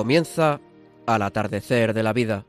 Comienza 0.00 0.62
al 1.04 1.20
atardecer 1.20 1.92
de 1.92 2.02
la 2.02 2.14
vida. 2.14 2.46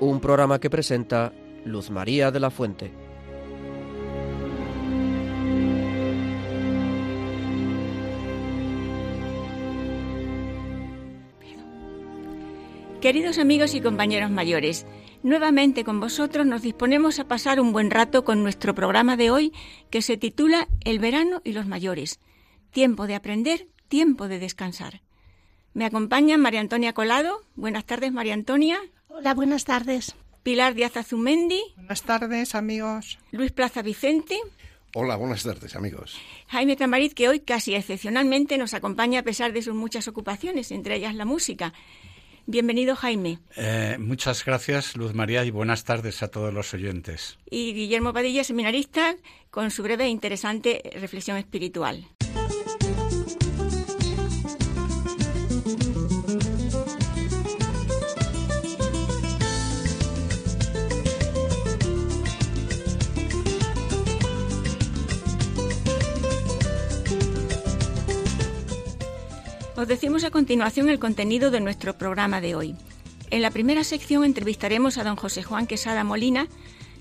Un 0.00 0.20
programa 0.20 0.60
que 0.60 0.68
presenta 0.68 1.32
Luz 1.64 1.90
María 1.90 2.30
de 2.30 2.38
la 2.38 2.50
Fuente. 2.50 2.92
Queridos 13.00 13.38
amigos 13.38 13.74
y 13.74 13.80
compañeros 13.80 14.30
mayores, 14.30 14.84
nuevamente 15.22 15.84
con 15.84 16.00
vosotros 16.00 16.44
nos 16.44 16.60
disponemos 16.60 17.18
a 17.18 17.26
pasar 17.26 17.60
un 17.60 17.72
buen 17.72 17.90
rato 17.90 18.26
con 18.26 18.42
nuestro 18.42 18.74
programa 18.74 19.16
de 19.16 19.30
hoy 19.30 19.54
que 19.88 20.02
se 20.02 20.18
titula 20.18 20.68
El 20.84 20.98
verano 20.98 21.40
y 21.44 21.52
los 21.52 21.66
mayores. 21.66 22.20
Tiempo 22.72 23.06
de 23.06 23.14
aprender, 23.14 23.68
tiempo 23.86 24.28
de 24.28 24.38
descansar. 24.38 25.02
Me 25.74 25.84
acompaña 25.84 26.38
María 26.38 26.60
Antonia 26.60 26.92
Colado. 26.92 27.42
Buenas 27.54 27.84
tardes, 27.84 28.12
María 28.12 28.34
Antonia. 28.34 28.78
Hola, 29.08 29.34
buenas 29.34 29.64
tardes. 29.64 30.14
Pilar 30.42 30.74
Díaz 30.74 30.96
Azumendi. 30.96 31.60
Buenas 31.76 32.02
tardes, 32.02 32.54
amigos. 32.54 33.18
Luis 33.32 33.52
Plaza 33.52 33.82
Vicente. 33.82 34.38
Hola, 34.94 35.16
buenas 35.16 35.42
tardes, 35.42 35.76
amigos. 35.76 36.16
Jaime 36.46 36.76
Tamarit, 36.76 37.12
que 37.12 37.28
hoy 37.28 37.40
casi 37.40 37.74
excepcionalmente 37.74 38.56
nos 38.56 38.72
acompaña 38.72 39.20
a 39.20 39.22
pesar 39.22 39.52
de 39.52 39.60
sus 39.60 39.74
muchas 39.74 40.08
ocupaciones, 40.08 40.70
entre 40.70 40.96
ellas 40.96 41.14
la 41.14 41.24
música. 41.24 41.74
Bienvenido, 42.46 42.94
Jaime. 42.94 43.40
Eh, 43.56 43.96
muchas 43.98 44.44
gracias, 44.44 44.96
Luz 44.96 45.14
María, 45.14 45.44
y 45.44 45.50
buenas 45.50 45.84
tardes 45.84 46.22
a 46.22 46.28
todos 46.28 46.54
los 46.54 46.72
oyentes. 46.72 47.38
Y 47.50 47.74
Guillermo 47.74 48.12
Padilla, 48.12 48.44
seminarista, 48.44 49.16
con 49.50 49.70
su 49.70 49.82
breve 49.82 50.04
e 50.04 50.08
interesante 50.08 50.80
reflexión 50.94 51.36
espiritual. 51.36 52.06
Os 69.86 69.90
decimos 69.90 70.24
a 70.24 70.32
continuación 70.32 70.88
el 70.88 70.98
contenido 70.98 71.52
de 71.52 71.60
nuestro 71.60 71.96
programa 71.96 72.40
de 72.40 72.56
hoy. 72.56 72.74
En 73.30 73.40
la 73.40 73.52
primera 73.52 73.84
sección 73.84 74.24
entrevistaremos 74.24 74.98
a 74.98 75.04
don 75.04 75.14
José 75.14 75.44
Juan 75.44 75.68
Quesada 75.68 76.02
Molina, 76.02 76.48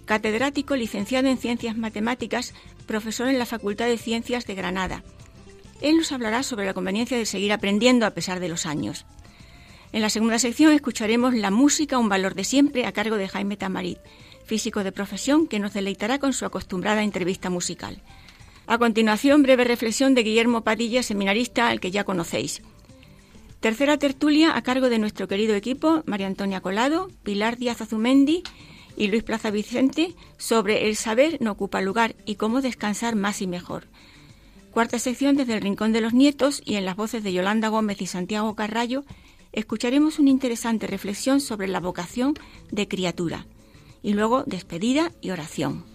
catedrático 0.06 0.76
licenciado 0.76 1.28
en 1.28 1.40
Ciencias 1.40 1.76
Matemáticas, 1.76 2.54
profesor 2.86 3.28
en 3.28 3.40
la 3.40 3.48
Facultad 3.48 3.88
de 3.88 3.98
Ciencias 3.98 4.46
de 4.46 4.54
Granada. 4.54 5.04
Él 5.82 5.98
nos 5.98 6.12
hablará 6.12 6.44
sobre 6.44 6.68
la 6.68 6.76
conveniencia 6.76 7.18
de 7.18 7.26
seguir 7.26 7.54
aprendiendo 7.54 8.06
a 8.06 8.12
pesar 8.12 8.40
de 8.40 8.50
los 8.50 8.68
años. 8.68 9.08
En 9.92 10.04
la 10.04 10.12
segunda 10.12 10.38
sección 10.38 10.72
escucharemos 10.72 11.34
La 11.34 11.50
música, 11.50 11.98
un 11.98 12.08
valor 12.08 12.36
de 12.36 12.44
siempre, 12.44 12.86
a 12.86 12.92
cargo 12.92 13.16
de 13.16 13.28
Jaime 13.28 13.58
Tamarit, 13.58 13.98
físico 14.46 14.84
de 14.84 14.92
profesión, 14.92 15.48
que 15.48 15.58
nos 15.58 15.74
deleitará 15.74 16.20
con 16.20 16.34
su 16.34 16.46
acostumbrada 16.46 17.02
entrevista 17.02 17.50
musical. 17.50 18.04
A 18.68 18.78
continuación, 18.78 19.42
breve 19.42 19.64
reflexión 19.64 20.14
de 20.14 20.22
Guillermo 20.22 20.64
Padilla, 20.64 21.02
seminarista 21.02 21.68
al 21.70 21.80
que 21.80 21.90
ya 21.90 22.04
conocéis. 22.04 22.62
Tercera 23.66 23.98
tertulia 23.98 24.56
a 24.56 24.62
cargo 24.62 24.90
de 24.90 25.00
nuestro 25.00 25.28
querido 25.28 25.56
equipo, 25.56 26.04
María 26.06 26.28
Antonia 26.28 26.62
Colado, 26.62 27.10
Pilar 27.24 27.58
Díaz 27.58 27.82
Azumendi 27.82 28.44
y 28.96 29.08
Luis 29.08 29.24
Plaza 29.24 29.50
Vicente, 29.50 30.14
sobre 30.38 30.88
el 30.88 30.96
saber 30.96 31.40
no 31.42 31.54
ocupa 31.54 31.82
lugar 31.82 32.16
y 32.28 32.36
cómo 32.36 32.62
descansar 32.62 33.16
más 33.16 33.42
y 33.42 33.48
mejor. 33.48 33.88
Cuarta 34.70 35.00
sección 35.00 35.36
desde 35.36 35.56
el 35.56 35.62
Rincón 35.62 35.94
de 35.94 36.02
los 36.02 36.14
Nietos 36.14 36.62
y 36.64 36.76
en 36.76 36.86
las 36.86 36.96
voces 36.96 37.24
de 37.24 37.34
Yolanda 37.34 37.70
Gómez 37.70 38.04
y 38.04 38.06
Santiago 38.06 38.54
Carrallo, 38.54 39.04
escucharemos 39.52 40.20
una 40.20 40.30
interesante 40.30 40.86
reflexión 40.86 41.42
sobre 41.42 41.68
la 41.68 41.80
vocación 41.80 42.36
de 42.70 42.88
criatura. 42.88 43.48
Y 44.04 44.14
luego 44.14 44.44
despedida 44.46 45.12
y 45.22 45.32
oración. 45.32 45.95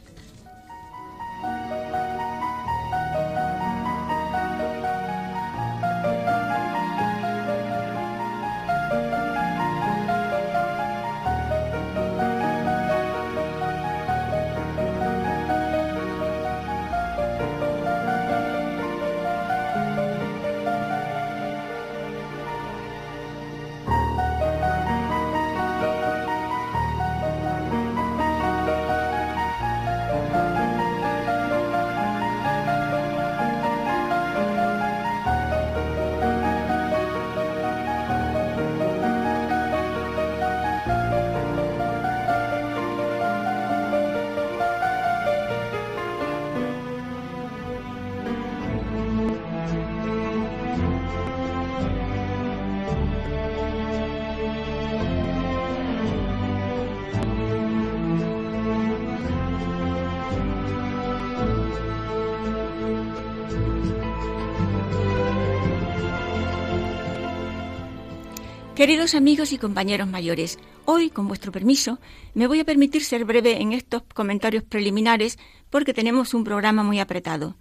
Queridos 68.81 69.15
amigos 69.15 69.53
y 69.53 69.59
compañeros 69.59 70.09
mayores, 70.09 70.59
hoy, 70.87 71.11
con 71.11 71.29
vuestro 71.29 71.53
permiso, 71.53 71.99
me 72.33 72.47
voy 72.47 72.61
a 72.61 72.65
permitir 72.65 73.05
ser 73.05 73.27
breve 73.27 73.61
en 73.61 73.75
estos 73.75 74.05
comentarios 74.15 74.65
preliminares 74.65 75.39
porque 75.69 75.93
tenemos 75.93 76.33
un 76.33 76.45
programa 76.45 76.83
muy 76.83 76.99
apretado. 76.99 77.59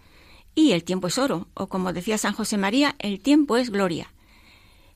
Y 0.56 0.72
el 0.72 0.86
tiempo 0.86 1.08
es 1.08 1.18
oro, 1.18 1.50
o 1.56 1.68
como 1.68 1.92
decía 1.92 2.18
San 2.18 2.32
José 2.32 2.58
María, 2.58 2.96
el 3.00 3.20
tiempo 3.20 3.58
es 3.58 3.70
gloria. 3.70 4.14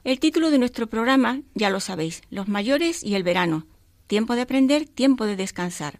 El 0.06 0.22
título 0.22 0.50
de 0.50 0.59
nuestro 0.59 0.88
programa, 0.88 1.41
ya 1.56 1.69
lo 1.69 1.81
sabéis, 1.81 2.22
los 2.29 2.47
mayores 2.47 3.03
y 3.03 3.16
el 3.16 3.23
verano. 3.23 3.67
Tiempo 4.07 4.35
de 4.35 4.44
aprender, 4.44 4.88
tiempo 4.88 5.25
de 5.25 5.35
descansar. 5.35 6.00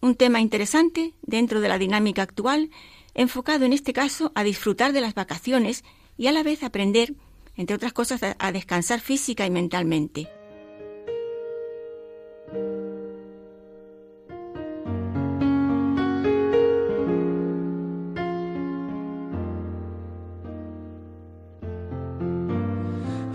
Un 0.00 0.16
tema 0.16 0.40
interesante 0.40 1.14
dentro 1.22 1.60
de 1.60 1.68
la 1.68 1.78
dinámica 1.78 2.22
actual, 2.22 2.70
enfocado 3.14 3.64
en 3.64 3.74
este 3.74 3.92
caso 3.92 4.32
a 4.34 4.42
disfrutar 4.42 4.92
de 4.92 5.02
las 5.02 5.14
vacaciones 5.14 5.84
y 6.16 6.26
a 6.26 6.32
la 6.32 6.42
vez 6.42 6.64
aprender 6.64 7.14
entre 7.56 7.76
otras 7.76 7.92
cosas, 7.92 8.20
a 8.38 8.52
descansar 8.52 9.00
física 9.00 9.46
y 9.46 9.50
mentalmente. 9.50 10.28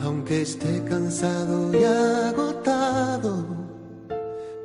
Aunque 0.04 0.42
esté 0.42 0.84
cansado 0.86 1.74
y 1.74 1.84
agotado, 1.84 3.46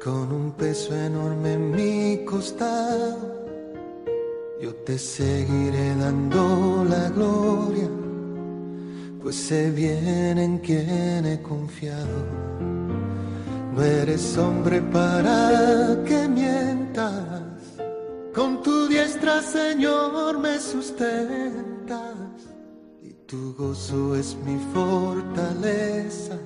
con 0.02 0.32
un 0.32 0.52
peso 0.52 0.94
enorme 0.94 1.54
en 1.54 1.70
mi 1.72 2.24
costado, 2.24 3.36
yo 4.60 4.74
te 4.76 4.98
seguiré 4.98 5.94
dando 5.96 6.84
la 6.88 7.10
gloria 7.10 8.05
pues 9.26 9.48
sé 9.48 9.72
bien 9.72 10.38
en 10.38 10.58
quién 10.58 11.26
he 11.26 11.42
confiado. 11.42 12.18
No 13.74 13.82
eres 13.82 14.38
hombre 14.38 14.80
para 14.80 16.00
que 16.06 16.28
mientas, 16.28 17.42
con 18.32 18.62
tu 18.62 18.86
diestra, 18.86 19.42
Señor, 19.42 20.38
me 20.38 20.60
sustentas, 20.60 22.14
y 23.02 23.14
tu 23.26 23.52
gozo 23.56 24.14
es 24.14 24.36
mi 24.46 24.60
fortaleza. 24.72 26.38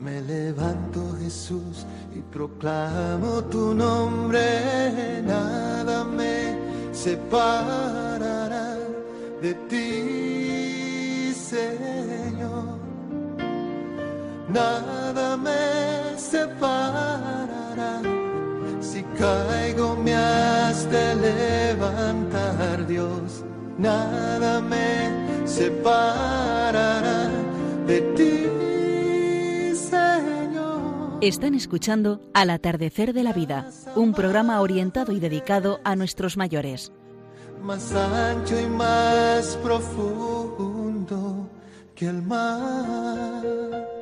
Me 0.00 0.20
levanto, 0.20 1.16
Jesús, 1.22 1.86
y 2.12 2.22
proclamo 2.22 3.44
tu 3.44 3.72
nombre, 3.72 5.22
nada 5.24 6.02
me 6.02 6.58
separará 6.92 8.76
de 9.40 9.54
ti 9.70 10.31
nada 14.52 15.36
me 15.36 16.18
separará. 16.18 18.02
Si 18.80 19.02
caigo 19.18 19.96
me 19.96 20.14
has 20.14 20.90
de 20.90 21.14
levantar, 21.14 22.86
Dios, 22.86 23.44
nada 23.78 24.60
me 24.60 25.46
separará 25.46 27.30
de 27.86 28.00
ti, 28.16 29.76
Señor. 29.76 31.18
Están 31.20 31.54
escuchando 31.54 32.20
Al 32.34 32.50
atardecer 32.50 33.12
de 33.12 33.22
la 33.22 33.32
vida, 33.32 33.70
un 33.94 34.12
programa 34.12 34.60
orientado 34.60 35.12
y 35.12 35.20
dedicado 35.20 35.80
a 35.84 35.96
nuestros 35.96 36.36
mayores. 36.36 36.92
Más 37.62 37.94
ancho 37.94 38.58
y 38.60 38.66
más 38.66 39.56
profundo 39.62 41.48
que 41.94 42.06
el 42.06 42.22
mar. 42.22 44.01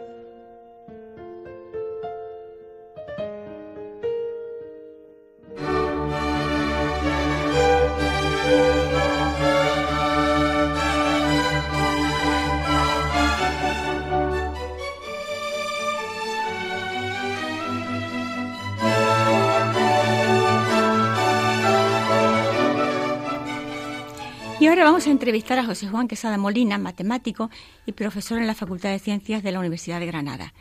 Y 24.60 24.66
ahora 24.66 24.84
vamos 24.84 25.06
a 25.06 25.10
entrevistar 25.10 25.58
a 25.58 25.64
José 25.64 25.88
Juan 25.88 26.06
Quesada 26.06 26.36
Molina, 26.36 26.76
matemático 26.76 27.48
y 27.86 27.92
profesor 27.92 28.38
en 28.38 28.46
la 28.46 28.54
Facultad 28.54 28.90
de 28.90 28.98
Ciencias 28.98 29.42
de 29.42 29.52
la 29.52 29.58
Universidad 29.58 30.00
de 30.00 30.06
Granada. 30.06 30.52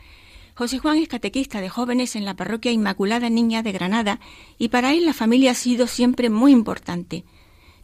José 0.54 0.78
Juan 0.78 0.96
es 0.96 1.06
catequista 1.06 1.60
de 1.60 1.68
jóvenes 1.68 2.16
en 2.16 2.24
la 2.24 2.32
parroquia 2.32 2.72
Inmaculada 2.72 3.28
Niña 3.28 3.62
de 3.62 3.72
Granada 3.72 4.18
y 4.56 4.68
para 4.68 4.94
él 4.94 5.04
la 5.04 5.12
familia 5.12 5.50
ha 5.50 5.54
sido 5.54 5.86
siempre 5.86 6.30
muy 6.30 6.50
importante. 6.50 7.24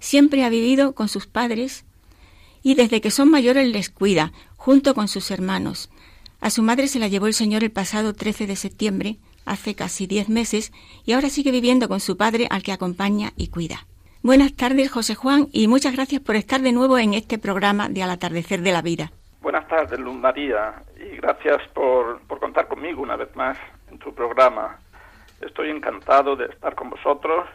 Siempre 0.01 0.43
ha 0.43 0.49
vivido 0.49 0.95
con 0.95 1.11
sus 1.11 1.27
padres 1.27 1.85
y 2.63 2.77
desde 2.77 3.03
que 3.03 3.11
son 3.11 3.31
mayores 3.31 3.69
les 3.69 3.91
cuida, 3.91 4.33
junto 4.57 4.95
con 4.95 5.09
sus 5.09 5.31
hermanos. 5.31 5.91
A 6.41 6.49
su 6.49 6.63
madre 6.63 6.89
se 6.89 6.99
la 6.99 7.09
llevó 7.09 7.27
el 7.27 7.35
Señor 7.35 7.63
el 7.63 7.73
pasado 7.73 8.15
13 8.15 8.47
de 8.47 8.57
septiembre, 8.57 9.19
hace 9.45 9.75
casi 9.75 10.07
diez 10.07 10.31
meses, 10.31 10.73
y 11.05 11.13
ahora 11.13 11.29
sigue 11.29 11.51
viviendo 11.51 11.91
con 11.91 12.01
su 12.01 12.17
padre 12.17 12.47
al 12.49 12.63
que 12.63 12.73
acompaña 12.73 13.35
y 13.37 13.49
cuida. 13.49 13.87
Buenas 14.27 14.57
tardes, 14.57 14.91
José 14.91 15.15
Juan, 15.15 15.47
y 15.53 15.69
muchas 15.69 15.95
gracias 15.95 16.21
por 16.21 16.35
estar 16.35 16.61
de 16.61 16.73
nuevo 16.73 16.99
en 16.99 17.15
este 17.15 17.39
programa 17.39 17.89
de 17.89 18.03
Al 18.03 18.11
atardecer 18.11 18.59
de 18.59 18.73
la 18.73 18.83
vida. 18.83 19.13
Buenas 19.41 19.69
tardes, 19.69 20.01
Luz 20.01 20.17
María, 20.17 20.83
y 20.99 21.15
gracias 21.19 21.63
por, 21.69 22.21
por 22.27 22.41
contar 22.41 22.67
conmigo 22.67 23.03
una 23.03 23.15
vez 23.15 23.29
más 23.37 23.57
en 23.89 24.01
tu 24.01 24.13
programa. 24.13 24.81
Estoy 25.41 25.71
encantado 25.71 26.35
de 26.35 26.47
estar 26.47 26.75
con 26.75 26.91
vosotros 26.91 27.47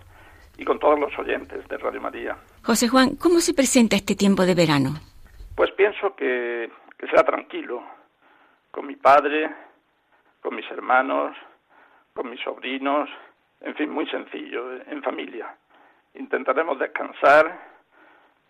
y 0.58 0.64
con 0.64 0.80
todos 0.80 0.98
los 0.98 1.12
oyentes 1.20 1.68
de 1.68 1.78
Radio 1.78 2.00
María. 2.00 2.38
José 2.64 2.88
Juan, 2.88 3.18
¿cómo 3.18 3.42
se 3.42 3.54
presenta 3.54 3.98
este 3.98 4.16
tiempo 4.16 4.46
de 4.46 4.56
verano? 4.56 4.92
Pues 5.58 5.72
pienso 5.72 6.16
que, 6.16 6.72
que 6.98 7.08
será 7.08 7.24
tranquilo, 7.24 7.84
con 8.72 8.88
mi 8.88 8.96
padre, 8.96 9.54
con 10.40 10.56
mis 10.56 10.72
hermanos, 10.72 11.36
con 12.14 12.30
mis 12.30 12.40
sobrinos, 12.40 13.10
en 13.60 13.76
fin, 13.76 13.90
muy 13.90 14.08
sencillo, 14.08 14.72
en 14.90 15.04
familia. 15.04 15.54
Intentaremos 16.14 16.80
descansar 16.80 17.72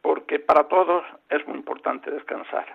porque 0.01 0.39
para 0.39 0.63
todos 0.67 1.03
es 1.29 1.45
muy 1.47 1.57
importante 1.57 2.09
descansar. 2.09 2.65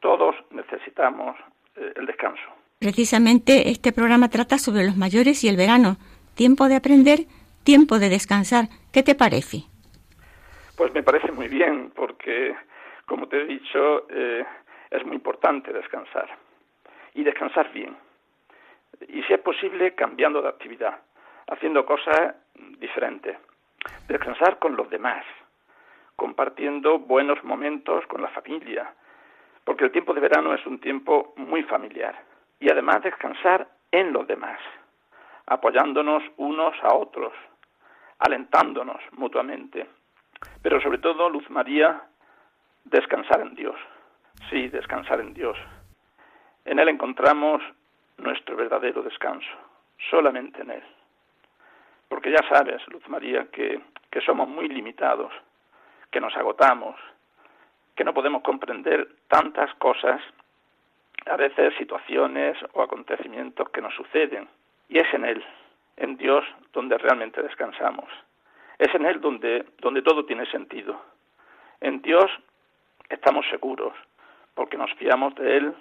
Todos 0.00 0.34
necesitamos 0.50 1.36
eh, 1.76 1.92
el 1.96 2.06
descanso. 2.06 2.42
Precisamente 2.78 3.70
este 3.70 3.92
programa 3.92 4.28
trata 4.28 4.58
sobre 4.58 4.84
los 4.84 4.96
mayores 4.96 5.44
y 5.44 5.48
el 5.48 5.56
verano. 5.56 5.96
Tiempo 6.34 6.68
de 6.68 6.76
aprender, 6.76 7.20
tiempo 7.64 7.98
de 7.98 8.08
descansar. 8.08 8.68
¿Qué 8.92 9.02
te 9.02 9.14
parece? 9.14 9.64
Pues 10.76 10.94
me 10.94 11.02
parece 11.02 11.30
muy 11.32 11.48
bien 11.48 11.92
porque, 11.94 12.54
como 13.06 13.28
te 13.28 13.42
he 13.42 13.44
dicho, 13.44 14.06
eh, 14.08 14.44
es 14.90 15.04
muy 15.04 15.16
importante 15.16 15.72
descansar 15.72 16.28
y 17.14 17.22
descansar 17.22 17.70
bien. 17.72 17.96
Y 19.08 19.22
si 19.22 19.32
es 19.32 19.40
posible, 19.40 19.94
cambiando 19.94 20.40
de 20.42 20.48
actividad, 20.48 21.00
haciendo 21.48 21.84
cosas 21.84 22.34
diferentes. 22.78 23.36
Descansar 24.08 24.58
con 24.58 24.76
los 24.76 24.88
demás, 24.90 25.24
compartiendo 26.16 26.98
buenos 26.98 27.42
momentos 27.44 28.06
con 28.06 28.22
la 28.22 28.28
familia, 28.28 28.92
porque 29.64 29.84
el 29.84 29.92
tiempo 29.92 30.14
de 30.14 30.20
verano 30.20 30.54
es 30.54 30.66
un 30.66 30.80
tiempo 30.80 31.32
muy 31.36 31.62
familiar. 31.62 32.14
Y 32.58 32.70
además 32.70 33.02
descansar 33.02 33.68
en 33.90 34.12
los 34.12 34.26
demás, 34.26 34.58
apoyándonos 35.46 36.22
unos 36.36 36.74
a 36.82 36.94
otros, 36.94 37.32
alentándonos 38.18 39.00
mutuamente. 39.12 39.86
Pero 40.62 40.80
sobre 40.80 40.98
todo, 40.98 41.30
Luz 41.30 41.48
María, 41.50 42.02
descansar 42.84 43.40
en 43.40 43.54
Dios. 43.54 43.76
Sí, 44.50 44.68
descansar 44.68 45.20
en 45.20 45.34
Dios. 45.34 45.56
En 46.64 46.78
Él 46.78 46.88
encontramos 46.88 47.62
nuestro 48.18 48.56
verdadero 48.56 49.02
descanso, 49.02 49.50
solamente 50.10 50.62
en 50.62 50.70
Él. 50.70 50.82
Porque 52.10 52.32
ya 52.32 52.42
sabes, 52.48 52.82
Luz 52.88 53.08
María, 53.08 53.46
que, 53.52 53.80
que 54.10 54.20
somos 54.20 54.48
muy 54.48 54.68
limitados, 54.68 55.32
que 56.10 56.20
nos 56.20 56.36
agotamos, 56.36 56.96
que 57.94 58.02
no 58.02 58.12
podemos 58.12 58.42
comprender 58.42 59.08
tantas 59.28 59.72
cosas, 59.76 60.20
a 61.26 61.36
veces 61.36 61.72
situaciones 61.78 62.58
o 62.72 62.82
acontecimientos 62.82 63.70
que 63.70 63.80
nos 63.80 63.94
suceden. 63.94 64.48
Y 64.88 64.98
es 64.98 65.06
en 65.14 65.24
Él, 65.24 65.44
en 65.98 66.16
Dios, 66.16 66.44
donde 66.72 66.98
realmente 66.98 67.42
descansamos. 67.42 68.08
Es 68.76 68.92
en 68.92 69.06
Él 69.06 69.20
donde, 69.20 69.66
donde 69.78 70.02
todo 70.02 70.24
tiene 70.24 70.46
sentido. 70.50 71.00
En 71.80 72.02
Dios 72.02 72.28
estamos 73.08 73.46
seguros, 73.50 73.92
porque 74.54 74.76
nos 74.76 74.92
fiamos 74.94 75.36
de 75.36 75.58
Él 75.58 75.74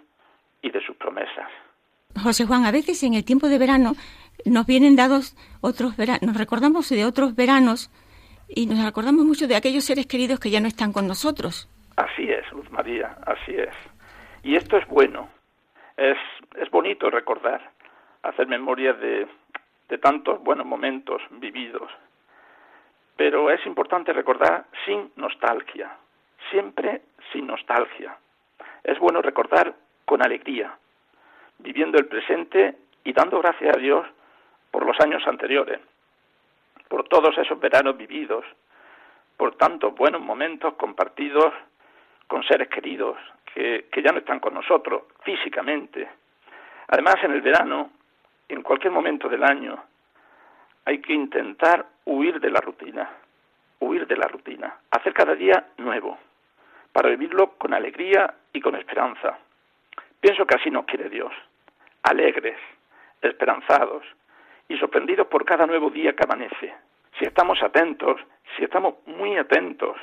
y 0.62 0.70
de 0.70 0.86
sus 0.86 0.96
promesas. 0.96 1.50
José 2.22 2.46
Juan, 2.46 2.66
a 2.66 2.72
veces 2.72 3.02
en 3.02 3.16
el 3.16 3.26
tiempo 3.26 3.48
de 3.48 3.58
verano 3.58 3.94
nos 4.46 4.66
vienen 4.66 4.96
dados 4.96 5.36
otros 5.62 5.98
veranos, 5.98 6.22
nos 6.22 6.38
recordamos 6.38 6.90
de 6.90 7.06
otros 7.06 7.36
veranos 7.36 7.92
y 8.48 8.66
nos 8.66 8.80
acordamos 8.80 9.26
mucho 9.26 9.48
de 9.48 9.56
aquellos 9.56 9.86
seres 9.86 10.08
queridos 10.08 10.40
que 10.40 10.50
ya 10.50 10.60
no 10.60 10.68
están 10.68 10.92
con 10.92 11.08
nosotros. 11.08 11.70
Así 11.98 12.30
es, 12.30 12.50
Luz 12.52 12.70
María, 12.72 13.18
así 13.26 13.54
es. 13.56 13.76
Y 14.44 14.56
esto 14.56 14.78
es 14.78 14.88
bueno, 14.88 15.30
es, 15.98 16.18
es 16.58 16.70
bonito 16.72 17.10
recordar, 17.10 17.72
hacer 18.24 18.48
memoria 18.48 18.94
de, 18.94 19.28
de 19.90 19.98
tantos 19.98 20.42
buenos 20.42 20.66
momentos 20.66 21.22
vividos. 21.32 21.92
Pero 23.18 23.52
es 23.52 23.66
importante 23.66 24.14
recordar 24.14 24.66
sin 24.86 25.12
nostalgia, 25.18 25.98
siempre 26.50 27.02
sin 27.34 27.48
nostalgia. 27.48 28.18
Es 28.84 28.98
bueno 28.98 29.22
recordar 29.22 29.76
con 30.06 30.26
alegría, 30.26 30.74
viviendo 31.60 31.98
el 31.98 32.06
presente 32.08 32.78
y 33.04 33.12
dando 33.12 33.40
gracias 33.40 33.76
a 33.76 33.80
Dios 33.80 34.08
por 34.72 34.86
los 34.86 35.00
años 35.00 35.26
anteriores, 35.28 35.80
por 36.88 37.08
todos 37.08 37.38
esos 37.38 37.60
veranos 37.60 37.98
vividos, 37.98 38.46
por 39.38 39.56
tantos 39.56 39.96
buenos 39.96 40.22
momentos 40.22 40.74
compartidos 40.74 41.54
con 42.28 42.44
seres 42.44 42.68
queridos 42.68 43.18
que, 43.54 43.86
ya 44.04 44.12
no 44.12 44.20
están 44.20 44.40
con 44.40 44.54
nosotros 44.54 45.04
físicamente. 45.24 46.08
Además, 46.88 47.16
en 47.24 47.32
el 47.32 47.42
verano, 47.42 47.92
en 48.48 48.62
cualquier 48.62 48.92
momento 48.92 49.30
del 49.30 49.44
año, 49.44 49.84
hay 50.86 51.00
que 51.02 51.14
intentar 51.14 51.86
huir 52.06 52.40
de 52.40 52.50
la 52.50 52.62
rutina, 52.62 53.10
huir 53.80 54.08
de 54.08 54.18
la 54.18 54.28
rutina, 54.28 54.78
hacer 54.92 55.14
cada 55.14 55.36
día 55.36 55.68
nuevo, 55.78 56.18
para 56.92 57.10
vivirlo 57.10 57.52
con 57.58 57.74
alegría 57.74 58.34
y 58.54 58.60
con 58.60 58.76
esperanza. 58.76 59.38
Pienso 60.20 60.46
que 60.46 60.56
así 60.56 60.70
nos 60.70 60.86
quiere 60.86 61.10
Dios, 61.10 61.32
alegres, 62.04 62.58
esperanzados 63.22 64.04
y 64.70 64.78
sorprendidos 64.78 65.28
por 65.28 65.44
cada 65.44 65.66
nuevo 65.66 65.90
día 65.90 66.14
que 66.14 66.24
amanece. 66.24 66.74
Si 67.18 67.26
estamos 67.26 67.62
atentos, 67.62 68.22
si 68.56 68.64
estamos 68.64 68.96
muy 69.08 69.36
atentos, 69.36 69.98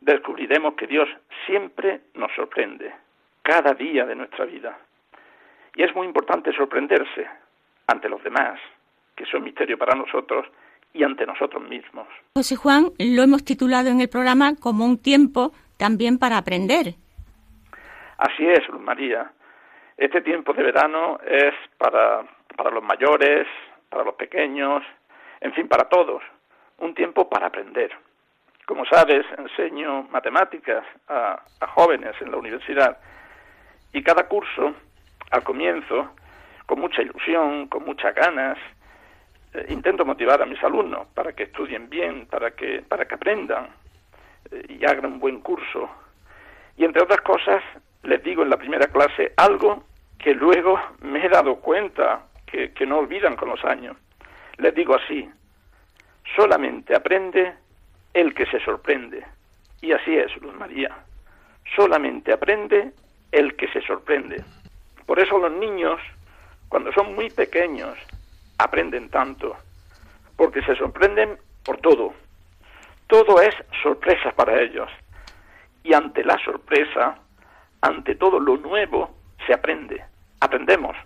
descubriremos 0.00 0.74
que 0.74 0.86
Dios 0.86 1.08
siempre 1.46 2.02
nos 2.14 2.32
sorprende, 2.34 2.94
cada 3.42 3.74
día 3.74 4.06
de 4.06 4.14
nuestra 4.14 4.46
vida. 4.46 4.78
Y 5.74 5.82
es 5.82 5.94
muy 5.94 6.06
importante 6.06 6.52
sorprenderse 6.52 7.28
ante 7.86 8.08
los 8.08 8.22
demás, 8.22 8.58
que 9.16 9.26
son 9.26 9.42
misterio 9.42 9.76
para 9.76 9.94
nosotros, 9.94 10.46
y 10.94 11.02
ante 11.02 11.26
nosotros 11.26 11.62
mismos. 11.68 12.06
José 12.36 12.56
Juan, 12.56 12.92
lo 12.98 13.22
hemos 13.22 13.44
titulado 13.44 13.90
en 13.90 14.00
el 14.00 14.08
programa 14.08 14.52
como 14.54 14.86
un 14.86 15.02
tiempo 15.02 15.52
también 15.76 16.18
para 16.18 16.38
aprender. 16.38 16.94
Así 18.16 18.46
es, 18.46 18.66
Luz 18.68 18.80
María. 18.80 19.32
Este 19.96 20.20
tiempo 20.20 20.52
de 20.52 20.62
verano 20.62 21.18
es 21.26 21.54
para, 21.76 22.22
para 22.56 22.70
los 22.70 22.82
mayores, 22.82 23.46
para 23.94 24.04
los 24.04 24.16
pequeños, 24.16 24.82
en 25.40 25.52
fin, 25.52 25.68
para 25.68 25.84
todos. 25.84 26.20
Un 26.78 26.96
tiempo 26.96 27.28
para 27.28 27.46
aprender. 27.46 27.92
Como 28.66 28.84
sabes, 28.86 29.24
enseño 29.38 30.08
matemáticas 30.10 30.84
a, 31.06 31.40
a 31.60 31.66
jóvenes 31.68 32.16
en 32.20 32.32
la 32.32 32.36
universidad 32.36 32.98
y 33.92 34.02
cada 34.02 34.26
curso, 34.26 34.74
al 35.30 35.44
comienzo, 35.44 36.10
con 36.66 36.80
mucha 36.80 37.02
ilusión, 37.02 37.68
con 37.68 37.84
muchas 37.84 38.12
ganas, 38.16 38.58
eh, 39.52 39.66
intento 39.68 40.04
motivar 40.04 40.42
a 40.42 40.46
mis 40.46 40.60
alumnos 40.64 41.06
para 41.14 41.32
que 41.32 41.44
estudien 41.44 41.88
bien, 41.88 42.26
para 42.26 42.50
que, 42.50 42.82
para 42.82 43.04
que 43.04 43.14
aprendan 43.14 43.68
eh, 44.50 44.76
y 44.80 44.84
hagan 44.84 45.06
un 45.06 45.20
buen 45.20 45.40
curso. 45.40 45.88
Y 46.76 46.84
entre 46.84 47.00
otras 47.00 47.20
cosas, 47.20 47.62
les 48.02 48.20
digo 48.24 48.42
en 48.42 48.50
la 48.50 48.56
primera 48.56 48.88
clase 48.88 49.34
algo 49.36 49.84
que 50.18 50.34
luego 50.34 50.80
me 51.02 51.24
he 51.24 51.28
dado 51.28 51.60
cuenta 51.60 52.24
que, 52.46 52.86
no 52.86 52.98
olvidan 52.98 53.36
con 53.36 53.48
los 53.48 53.64
años. 53.64 53.96
Les 54.58 54.74
digo 54.74 54.94
así, 54.94 55.28
solamente 56.36 56.94
aprende 56.94 57.54
el 58.12 58.34
que 58.34 58.46
se 58.46 58.60
sorprende. 58.60 59.24
Y 59.80 59.92
así 59.92 60.16
es, 60.16 60.34
Luz 60.40 60.54
María. 60.54 60.90
Solamente 61.74 62.32
aprende 62.32 62.92
el 63.32 63.56
que 63.56 63.68
se 63.68 63.80
sorprende. 63.82 64.42
Por 65.06 65.18
eso 65.18 65.38
los 65.38 65.52
niños, 65.52 66.00
cuando 66.68 66.92
son 66.92 67.14
muy 67.14 67.30
pequeños, 67.30 67.98
aprenden 68.58 69.08
tanto, 69.10 69.56
porque 70.36 70.62
se 70.62 70.76
sorprenden 70.76 71.36
por 71.64 71.78
todo. 71.78 72.14
Todo 73.06 73.40
es 73.40 73.54
sorpresa 73.82 74.32
para 74.32 74.60
ellos. 74.60 74.90
Y 75.82 75.92
ante 75.92 76.24
la 76.24 76.38
sorpresa, 76.38 77.18
ante 77.80 78.14
todo 78.14 78.40
lo 78.40 78.56
nuevo, 78.56 79.14
se 79.46 79.52
aprende. 79.52 80.02
Aprendemos. 80.40 80.96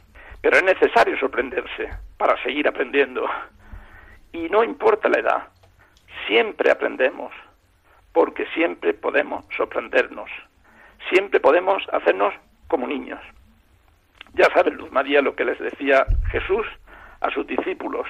Pero 0.40 0.56
es 0.56 0.62
necesario 0.62 1.18
sorprenderse 1.18 1.90
para 2.16 2.40
seguir 2.42 2.68
aprendiendo. 2.68 3.28
Y 4.32 4.48
no 4.48 4.62
importa 4.62 5.08
la 5.08 5.18
edad, 5.18 5.48
siempre 6.26 6.70
aprendemos, 6.70 7.32
porque 8.12 8.46
siempre 8.54 8.94
podemos 8.94 9.44
sorprendernos. 9.56 10.30
Siempre 11.10 11.40
podemos 11.40 11.82
hacernos 11.92 12.34
como 12.68 12.86
niños. 12.86 13.20
Ya 14.34 14.46
saben, 14.54 14.76
Luz 14.76 14.92
María, 14.92 15.22
lo 15.22 15.34
que 15.34 15.44
les 15.44 15.58
decía 15.58 16.04
Jesús 16.30 16.66
a 17.20 17.30
sus 17.30 17.46
discípulos. 17.46 18.06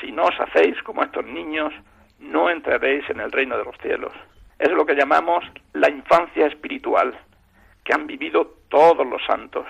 Si 0.00 0.10
no 0.12 0.24
os 0.24 0.40
hacéis 0.40 0.80
como 0.82 1.02
estos 1.02 1.24
niños, 1.26 1.72
no 2.18 2.50
entraréis 2.50 3.08
en 3.10 3.20
el 3.20 3.30
reino 3.30 3.56
de 3.58 3.64
los 3.64 3.76
cielos. 3.78 4.12
Es 4.58 4.70
lo 4.70 4.84
que 4.86 4.94
llamamos 4.94 5.44
la 5.72 5.90
infancia 5.90 6.46
espiritual, 6.46 7.16
que 7.84 7.94
han 7.94 8.06
vivido 8.06 8.54
todos 8.68 9.06
los 9.06 9.24
santos. 9.24 9.66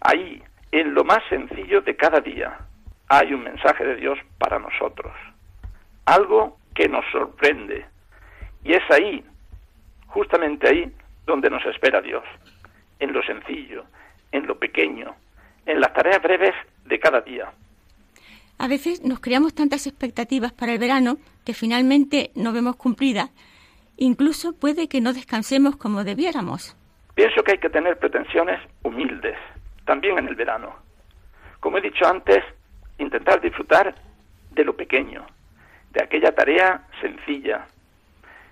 Ahí, 0.00 0.42
en 0.72 0.94
lo 0.94 1.04
más 1.04 1.22
sencillo 1.28 1.80
de 1.80 1.96
cada 1.96 2.20
día, 2.20 2.58
hay 3.08 3.32
un 3.32 3.44
mensaje 3.44 3.84
de 3.84 3.96
Dios 3.96 4.18
para 4.38 4.58
nosotros. 4.58 5.12
Algo 6.04 6.58
que 6.74 6.88
nos 6.88 7.04
sorprende. 7.10 7.86
Y 8.64 8.72
es 8.72 8.82
ahí, 8.90 9.24
justamente 10.06 10.68
ahí, 10.68 10.92
donde 11.24 11.50
nos 11.50 11.64
espera 11.66 12.00
Dios. 12.00 12.24
En 12.98 13.12
lo 13.12 13.22
sencillo, 13.22 13.84
en 14.32 14.46
lo 14.46 14.58
pequeño, 14.58 15.14
en 15.66 15.80
las 15.80 15.92
tareas 15.92 16.22
breves 16.22 16.54
de 16.84 16.98
cada 16.98 17.20
día. 17.20 17.50
A 18.58 18.68
veces 18.68 19.04
nos 19.04 19.20
creamos 19.20 19.54
tantas 19.54 19.86
expectativas 19.86 20.52
para 20.52 20.72
el 20.72 20.78
verano 20.78 21.18
que 21.44 21.54
finalmente 21.54 22.30
no 22.34 22.52
vemos 22.52 22.76
cumplidas. 22.76 23.30
Incluso 23.98 24.54
puede 24.58 24.88
que 24.88 25.00
no 25.00 25.12
descansemos 25.12 25.76
como 25.76 26.04
debiéramos. 26.04 26.76
Pienso 27.14 27.42
que 27.42 27.52
hay 27.52 27.58
que 27.58 27.70
tener 27.70 27.98
pretensiones 27.98 28.60
humildes, 28.82 29.36
también 29.86 30.18
en 30.18 30.28
el 30.28 30.34
verano. 30.34 30.76
Como 31.60 31.78
he 31.78 31.80
dicho 31.80 32.06
antes, 32.06 32.44
intentar 32.98 33.40
disfrutar 33.40 33.94
de 34.50 34.64
lo 34.64 34.76
pequeño, 34.76 35.24
de 35.92 36.02
aquella 36.02 36.34
tarea 36.34 36.86
sencilla. 37.00 37.66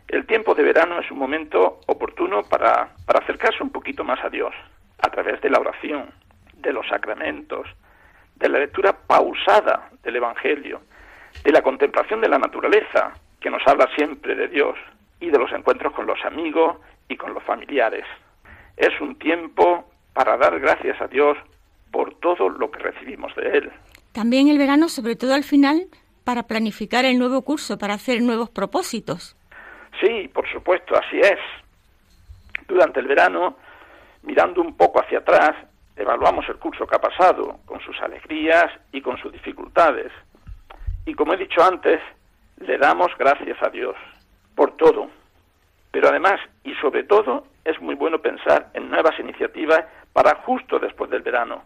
El 0.09 0.27
tiempo 0.27 0.55
de 0.55 0.63
verano 0.63 0.99
es 1.01 1.11
un 1.11 1.19
momento 1.19 1.81
oportuno 1.87 2.43
para, 2.45 2.89
para 3.05 3.19
acercarse 3.21 3.63
un 3.63 3.71
poquito 3.71 4.05
más 4.05 4.23
a 4.25 4.31
Dios, 4.31 4.55
a 5.03 5.11
través 5.11 5.41
de 5.43 5.51
la 5.51 5.61
oración, 5.61 6.11
de 6.55 6.73
los 6.73 6.87
sacramentos, 6.89 7.67
de 8.37 8.49
la 8.49 8.59
lectura 8.59 8.93
pausada 8.93 9.91
del 10.03 10.17
Evangelio, 10.17 10.81
de 11.43 11.53
la 11.53 11.63
contemplación 11.63 12.21
de 12.21 12.29
la 12.29 12.39
naturaleza, 12.39 13.13
que 13.41 13.51
nos 13.51 13.67
habla 13.67 13.89
siempre 13.95 14.35
de 14.35 14.49
Dios, 14.49 14.77
y 15.21 15.31
de 15.31 15.39
los 15.39 15.53
encuentros 15.53 15.93
con 15.93 16.07
los 16.07 16.23
amigos 16.25 16.77
y 17.09 17.17
con 17.17 17.35
los 17.35 17.43
familiares. 17.43 18.05
Es 18.77 19.01
un 19.01 19.17
tiempo 19.17 19.91
para 20.15 20.37
dar 20.37 20.59
gracias 20.59 21.01
a 21.01 21.07
Dios 21.09 21.37
por 21.91 22.15
todo 22.21 22.49
lo 22.49 22.71
que 22.71 22.79
recibimos 22.79 23.35
de 23.37 23.59
Él. 23.59 23.73
También 24.13 24.49
el 24.49 24.59
verano, 24.59 24.89
sobre 24.89 25.17
todo 25.17 25.35
al 25.35 25.45
final, 25.45 25.89
para 26.25 26.45
planificar 26.45 27.05
el 27.05 27.19
nuevo 27.19 27.43
curso, 27.43 27.79
para 27.79 27.95
hacer 27.95 28.23
nuevos 28.23 28.49
propósitos. 28.49 29.37
Sí, 30.01 30.29
por 30.33 30.51
supuesto, 30.51 30.95
así 30.97 31.19
es. 31.19 31.39
Durante 32.67 33.01
el 33.01 33.07
verano, 33.07 33.57
mirando 34.23 34.61
un 34.63 34.77
poco 34.77 35.01
hacia 35.01 35.19
atrás, 35.19 35.53
evaluamos 35.97 36.49
el 36.49 36.57
curso 36.57 36.87
que 36.87 36.97
ha 36.97 37.01
pasado, 37.01 37.59
con 37.67 37.81
sus 37.81 38.01
alegrías 38.01 38.67
y 38.93 39.01
con 39.01 39.17
sus 39.19 39.33
dificultades. 39.33 40.11
Y 41.07 41.15
como 41.15 41.35
he 41.35 41.37
dicho 41.37 41.63
antes, 41.63 42.01
le 42.59 42.79
damos 42.79 43.09
gracias 43.19 43.63
a 43.63 43.69
Dios 43.69 43.95
por 44.55 44.77
todo. 44.77 45.11
Pero 45.91 46.09
además, 46.09 46.41
y 46.65 46.75
sobre 46.77 47.05
todo, 47.05 47.47
es 47.65 47.81
muy 47.81 47.95
bueno 47.95 48.19
pensar 48.21 48.71
en 48.75 48.91
nuevas 48.91 49.19
iniciativas 49.19 49.85
para 50.15 50.37
justo 50.37 50.79
después 50.79 51.11
del 51.11 51.23
verano, 51.23 51.65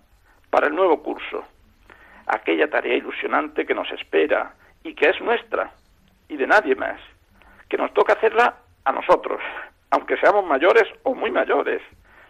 para 0.51 0.67
el 0.67 0.75
nuevo 0.75 1.03
curso, 1.03 1.45
aquella 2.27 2.69
tarea 2.69 2.97
ilusionante 2.97 3.67
que 3.67 3.75
nos 3.75 3.89
espera 3.93 4.55
y 4.83 4.95
que 4.95 5.11
es 5.11 5.21
nuestra 5.21 5.71
y 6.29 6.37
de 6.37 6.47
nadie 6.47 6.75
más, 6.75 6.99
que 7.69 7.77
nos 7.77 7.93
toca 7.93 8.15
hacerla 8.15 8.57
a 8.85 8.93
nosotros, 8.93 9.41
aunque 9.91 10.17
seamos 10.17 10.47
mayores 10.47 10.89
o 11.03 11.15
muy 11.15 11.31
mayores, 11.31 11.83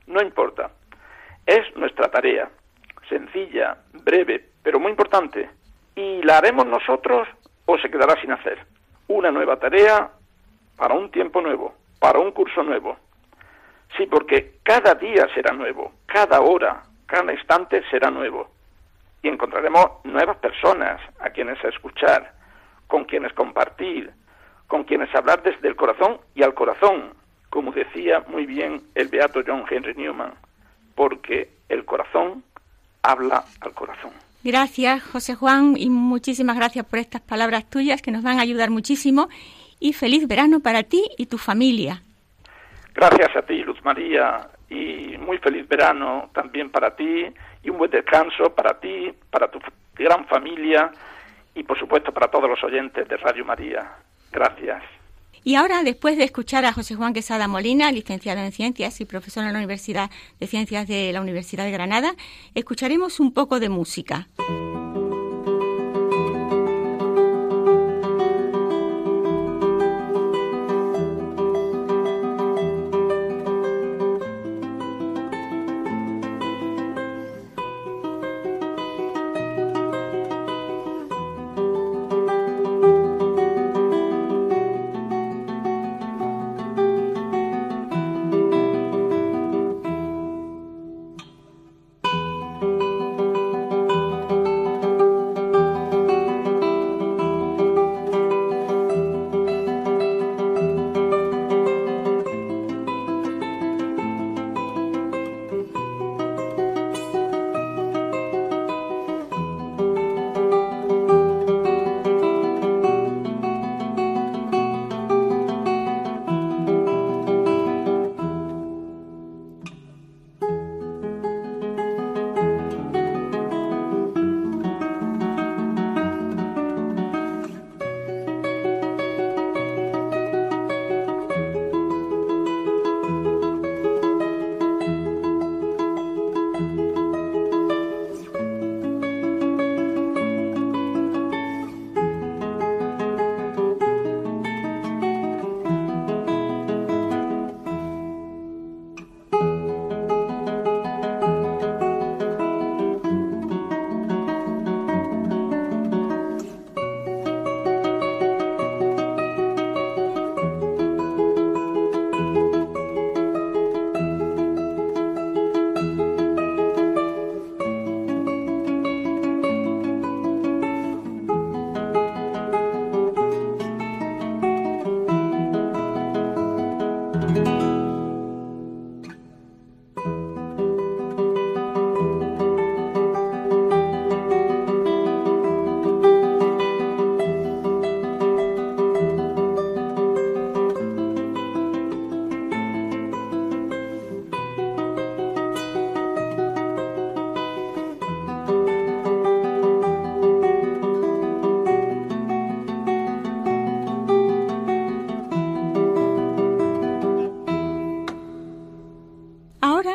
no 0.09 0.21
importa. 0.21 0.73
Es 1.47 1.75
nuestra 1.77 2.11
tarea, 2.11 2.51
sencilla, 3.09 3.79
breve, 4.05 4.45
pero 4.63 4.81
muy 4.81 4.91
importante, 4.91 5.49
y 5.95 6.21
la 6.25 6.39
haremos 6.39 6.67
nosotros 6.67 7.29
o 7.65 7.79
se 7.79 7.91
quedará 7.91 8.21
sin 8.21 8.33
hacer. 8.33 8.59
Una 9.07 9.31
nueva 9.31 9.57
tarea 9.57 10.11
para 10.77 10.95
un 10.95 11.13
tiempo 11.13 11.41
nuevo, 11.41 11.75
para 12.01 12.19
un 12.19 12.33
curso 12.33 12.65
nuevo. 12.65 12.97
Sí, 13.97 14.07
porque 14.07 14.59
cada 14.63 14.95
día 14.95 15.27
será 15.35 15.53
nuevo, 15.53 15.93
cada 16.07 16.41
hora, 16.41 16.83
cada 17.07 17.33
instante 17.33 17.83
será 17.91 18.11
nuevo. 18.11 18.49
Y 19.23 19.29
encontraremos 19.29 20.05
nuevas 20.05 20.37
personas 20.37 21.01
a 21.21 21.31
quienes 21.31 21.63
escuchar, 21.65 22.33
con 22.87 23.05
quienes 23.05 23.33
compartir, 23.33 24.13
con 24.67 24.85
quienes 24.85 25.13
hablar 25.15 25.43
desde 25.43 25.69
el 25.69 25.77
corazón 25.77 26.19
y 26.35 26.43
al 26.43 26.55
corazón, 26.55 27.15
como 27.51 27.73
decía 27.73 28.25
muy 28.29 28.47
bien 28.47 28.83
el 28.95 29.09
beato 29.09 29.41
John 29.45 29.65
Henry 29.69 29.95
Newman 29.95 30.35
porque 30.99 31.49
el 31.69 31.85
corazón 31.85 32.43
habla 33.03 33.45
al 33.61 33.73
corazón. 33.73 34.11
Gracias, 34.43 35.01
José 35.05 35.37
Juan, 35.37 35.77
y 35.79 35.91
muchísimas 35.91 36.57
gracias 36.57 36.85
por 36.87 36.99
estas 36.99 37.21
palabras 37.21 37.71
tuyas 37.71 38.03
que 38.03 38.11
nos 38.11 38.25
van 38.25 38.41
a 38.41 38.43
ayudar 38.43 38.71
muchísimo. 38.71 39.29
Y 39.79 39.93
feliz 39.93 40.27
verano 40.27 40.59
para 40.59 40.83
ti 40.83 41.05
y 41.17 41.27
tu 41.27 41.39
familia. 41.39 42.03
Gracias 42.99 43.37
a 43.37 43.43
ti, 43.43 43.63
Luz 43.63 43.79
María, 43.85 44.49
y 44.69 45.17
muy 45.19 45.39
feliz 45.39 45.69
verano 45.69 46.31
también 46.35 46.69
para 46.69 46.97
ti, 46.97 47.27
y 47.63 47.71
un 47.71 47.79
buen 47.79 47.93
descanso 47.93 48.53
para 48.53 48.81
ti, 48.81 49.13
para 49.31 49.49
tu 49.49 49.61
gran 49.95 50.27
familia, 50.27 50.91
y 51.55 51.63
por 51.63 51.79
supuesto 51.79 52.13
para 52.13 52.27
todos 52.27 52.51
los 52.51 52.65
oyentes 52.65 53.07
de 53.07 53.17
Radio 53.19 53.45
María. 53.45 53.89
Gracias. 54.33 54.83
Y 55.45 55.55
ahora, 55.55 55.85
después 55.85 56.19
de 56.19 56.25
escuchar 56.25 56.65
a 56.65 56.73
José 56.73 56.97
Juan 56.97 57.15
Quesada 57.15 57.47
Molina, 57.47 57.93
licenciado 57.93 58.41
en 58.41 58.51
Ciencias 58.51 59.01
y 59.01 59.05
profesor 59.05 59.45
en 59.45 59.53
la 59.53 59.59
Universidad 59.59 60.11
de 60.41 60.49
Ciencias 60.49 60.89
de 60.89 61.13
la 61.13 61.21
Universidad 61.21 61.67
de 61.67 61.71
Granada, 61.71 62.15
escucharemos 62.57 63.21
un 63.21 63.33
poco 63.33 63.61
de 63.61 63.69
música. 63.69 64.27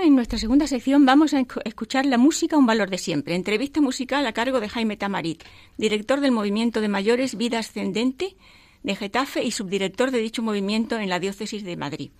Nuestra 0.10 0.38
segunda 0.38 0.67
sección 0.67 1.05
vamos 1.05 1.33
a 1.33 1.45
escuchar 1.63 2.05
la 2.05 2.17
música 2.17 2.57
Un 2.57 2.65
valor 2.65 2.89
de 2.89 2.98
siempre, 2.98 3.36
entrevista 3.36 3.81
musical 3.81 4.25
a 4.25 4.33
cargo 4.33 4.60
de 4.60 4.69
Jaime 4.69 4.98
Tamarit, 4.98 5.43
director 5.77 6.19
del 6.19 6.31
movimiento 6.31 6.81
de 6.81 6.89
mayores 6.89 7.36
Vida 7.36 7.60
Ascendente 7.60 8.36
de 8.83 8.95
Getafe 8.95 9.43
y 9.43 9.51
subdirector 9.51 10.12
de 10.12 10.19
dicho 10.19 10.41
movimiento 10.41 11.00
en 11.00 11.10
la 11.10 11.19
diócesis 11.19 11.63
de 11.63 11.77
Madrid. 11.77 12.12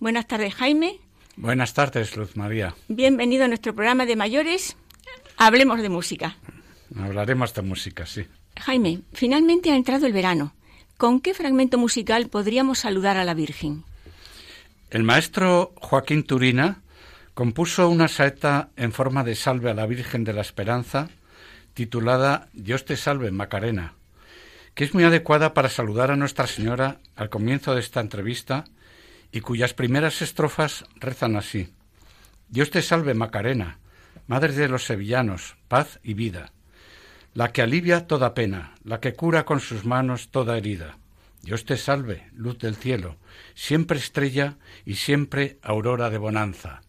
Buenas 0.00 0.26
tardes, 0.26 0.54
Jaime. 0.54 0.98
Buenas 1.36 1.72
tardes, 1.72 2.16
Luz 2.16 2.36
María. 2.36 2.74
Bienvenido 2.88 3.44
a 3.44 3.48
nuestro 3.48 3.74
programa 3.74 4.04
de 4.04 4.16
mayores. 4.16 4.76
Hablemos 5.38 5.80
de 5.80 5.88
música. 5.88 6.36
Hablaremos 6.94 7.54
de 7.54 7.62
música, 7.62 8.04
sí. 8.04 8.26
Jaime, 8.58 9.00
finalmente 9.12 9.70
ha 9.70 9.76
entrado 9.76 10.06
el 10.06 10.12
verano. 10.12 10.52
¿Con 10.98 11.20
qué 11.20 11.32
fragmento 11.32 11.78
musical 11.78 12.28
podríamos 12.28 12.80
saludar 12.80 13.16
a 13.16 13.24
la 13.24 13.32
Virgen? 13.32 13.84
El 14.90 15.04
maestro 15.04 15.72
Joaquín 15.76 16.24
Turina 16.24 16.82
compuso 17.34 17.88
una 17.88 18.08
saeta 18.08 18.70
en 18.76 18.92
forma 18.92 19.24
de 19.24 19.34
salve 19.34 19.70
a 19.70 19.74
la 19.74 19.86
Virgen 19.86 20.24
de 20.24 20.32
la 20.32 20.40
Esperanza, 20.40 21.08
titulada 21.74 22.48
Dios 22.52 22.84
te 22.84 22.96
salve, 22.96 23.30
Macarena, 23.30 23.94
que 24.74 24.84
es 24.84 24.94
muy 24.94 25.04
adecuada 25.04 25.54
para 25.54 25.68
saludar 25.68 26.10
a 26.10 26.16
Nuestra 26.16 26.46
Señora 26.46 26.98
al 27.16 27.30
comienzo 27.30 27.74
de 27.74 27.80
esta 27.80 28.00
entrevista 28.00 28.64
y 29.32 29.40
cuyas 29.40 29.74
primeras 29.74 30.22
estrofas 30.22 30.84
rezan 30.96 31.36
así. 31.36 31.72
Dios 32.48 32.70
te 32.70 32.82
salve, 32.82 33.14
Macarena, 33.14 33.78
Madre 34.30 34.52
de 34.52 34.68
los 34.68 34.84
sevillanos, 34.84 35.56
paz 35.66 35.98
y 36.04 36.14
vida, 36.14 36.52
la 37.34 37.50
que 37.50 37.62
alivia 37.62 38.06
toda 38.06 38.32
pena, 38.32 38.74
la 38.84 39.00
que 39.00 39.14
cura 39.14 39.44
con 39.44 39.58
sus 39.58 39.84
manos 39.84 40.30
toda 40.30 40.56
herida. 40.56 40.98
Dios 41.42 41.64
te 41.64 41.76
salve, 41.76 42.28
luz 42.32 42.58
del 42.58 42.76
cielo, 42.76 43.16
siempre 43.54 43.98
estrella 43.98 44.56
y 44.84 44.94
siempre 44.94 45.58
aurora 45.62 46.10
de 46.10 46.18
bonanza. 46.18 46.82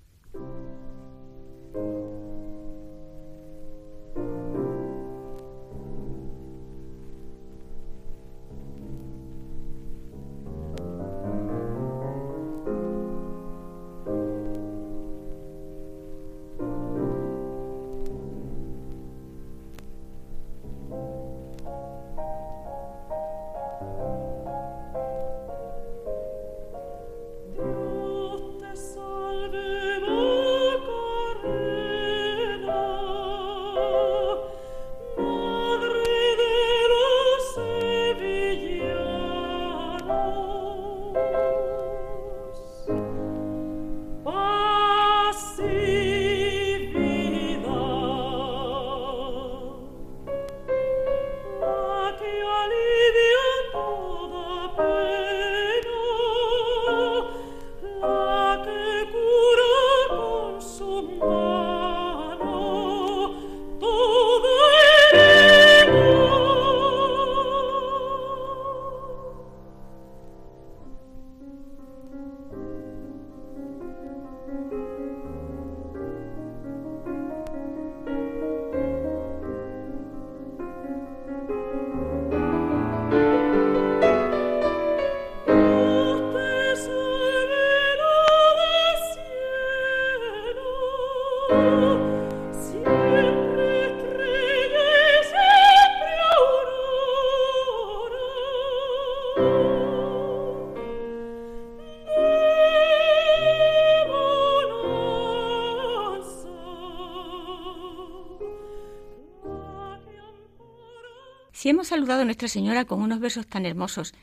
Saludado 111.92 112.22
a 112.22 112.26
Nuestra 112.26 112.48
Señora 112.48 112.86
con 112.86 113.02
unos 113.02 113.20
versos 113.20 113.48
tan 113.48 113.66
hermosos, 113.66 114.14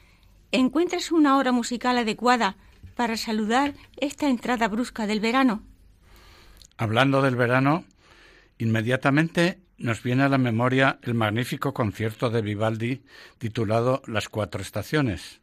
¿encuentras 0.53 1.13
una 1.13 1.37
hora 1.37 1.53
musical 1.53 1.99
adecuada 1.99 2.57
para 2.95 3.19
saludar 3.19 3.75
esta 3.99 4.31
entrada 4.31 4.69
brusca 4.69 5.07
del 5.07 5.21
verano? 5.21 5.63
Hablando 6.79 7.21
del 7.21 7.37
verano, 7.37 7.85
inmediatamente 8.57 9.61
nos 9.77 10.03
viene 10.03 10.23
a 10.23 10.31
la 10.31 10.39
memoria 10.39 10.99
el 11.03 11.13
magnífico 11.13 11.75
concierto 11.75 12.31
de 12.31 12.41
Vivaldi 12.41 13.03
titulado 13.37 14.01
Las 14.07 14.31
cuatro 14.31 14.63
estaciones. 14.63 15.43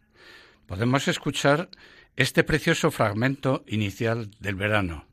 Podemos 0.66 1.08
escuchar 1.08 1.70
este 2.16 2.44
precioso 2.44 2.90
fragmento 2.90 3.64
inicial 3.68 4.32
del 4.40 4.56
verano. 4.56 5.06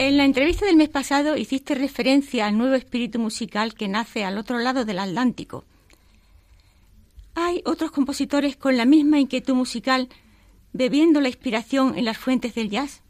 En 0.00 0.16
la 0.16 0.24
entrevista 0.24 0.64
del 0.64 0.76
mes 0.76 0.90
pasado 0.90 1.36
hiciste 1.36 1.74
referencia 1.74 2.46
al 2.46 2.56
nuevo 2.56 2.76
espíritu 2.76 3.18
musical 3.18 3.74
que 3.74 3.88
nace 3.88 4.24
al 4.24 4.38
otro 4.38 4.60
lado 4.60 4.84
del 4.84 5.00
Atlántico. 5.00 5.64
¿Hay 7.34 7.62
otros 7.64 7.90
compositores 7.90 8.54
con 8.54 8.76
la 8.76 8.84
misma 8.84 9.18
inquietud 9.18 9.54
musical 9.54 10.08
bebiendo 10.72 11.20
la 11.20 11.26
inspiración 11.26 11.98
en 11.98 12.04
las 12.04 12.16
fuentes 12.16 12.54
del 12.54 12.70
jazz? 12.70 13.02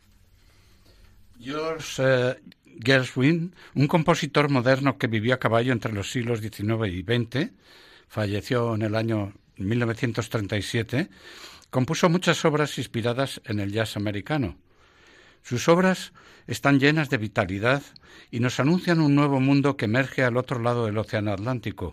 George 1.38 2.02
eh, 2.02 2.36
Gershwin, 2.82 3.54
un 3.74 3.86
compositor 3.86 4.48
moderno 4.48 4.96
que 4.96 5.08
vivió 5.08 5.34
a 5.34 5.38
caballo 5.38 5.74
entre 5.74 5.92
los 5.92 6.10
siglos 6.10 6.40
XIX 6.40 6.88
y 6.88 7.02
XX, 7.02 7.50
falleció 8.08 8.74
en 8.74 8.80
el 8.80 8.94
año 8.94 9.34
1937, 9.58 11.10
compuso 11.68 12.08
muchas 12.08 12.42
obras 12.46 12.78
inspiradas 12.78 13.42
en 13.44 13.60
el 13.60 13.72
jazz 13.72 13.98
americano. 13.98 14.56
Sus 15.42 15.68
obras 15.68 16.12
están 16.46 16.80
llenas 16.80 17.10
de 17.10 17.18
vitalidad 17.18 17.82
y 18.30 18.40
nos 18.40 18.60
anuncian 18.60 19.00
un 19.00 19.14
nuevo 19.14 19.40
mundo 19.40 19.76
que 19.76 19.86
emerge 19.86 20.24
al 20.24 20.36
otro 20.36 20.60
lado 20.60 20.86
del 20.86 20.98
Océano 20.98 21.32
Atlántico. 21.32 21.92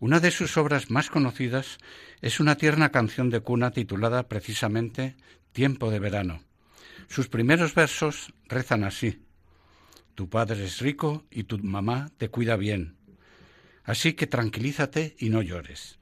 Una 0.00 0.20
de 0.20 0.30
sus 0.30 0.56
obras 0.56 0.90
más 0.90 1.08
conocidas 1.08 1.78
es 2.20 2.40
una 2.40 2.56
tierna 2.56 2.90
canción 2.90 3.30
de 3.30 3.40
cuna 3.40 3.70
titulada 3.70 4.28
precisamente 4.28 5.16
Tiempo 5.52 5.90
de 5.90 6.00
verano. 6.00 6.42
Sus 7.08 7.28
primeros 7.28 7.74
versos 7.74 8.34
rezan 8.48 8.82
así. 8.82 9.22
Tu 10.14 10.28
padre 10.28 10.64
es 10.64 10.80
rico 10.80 11.24
y 11.30 11.44
tu 11.44 11.58
mamá 11.58 12.10
te 12.18 12.28
cuida 12.28 12.56
bien. 12.56 12.96
Así 13.84 14.14
que 14.14 14.26
tranquilízate 14.26 15.14
y 15.18 15.28
no 15.28 15.42
llores. 15.42 15.98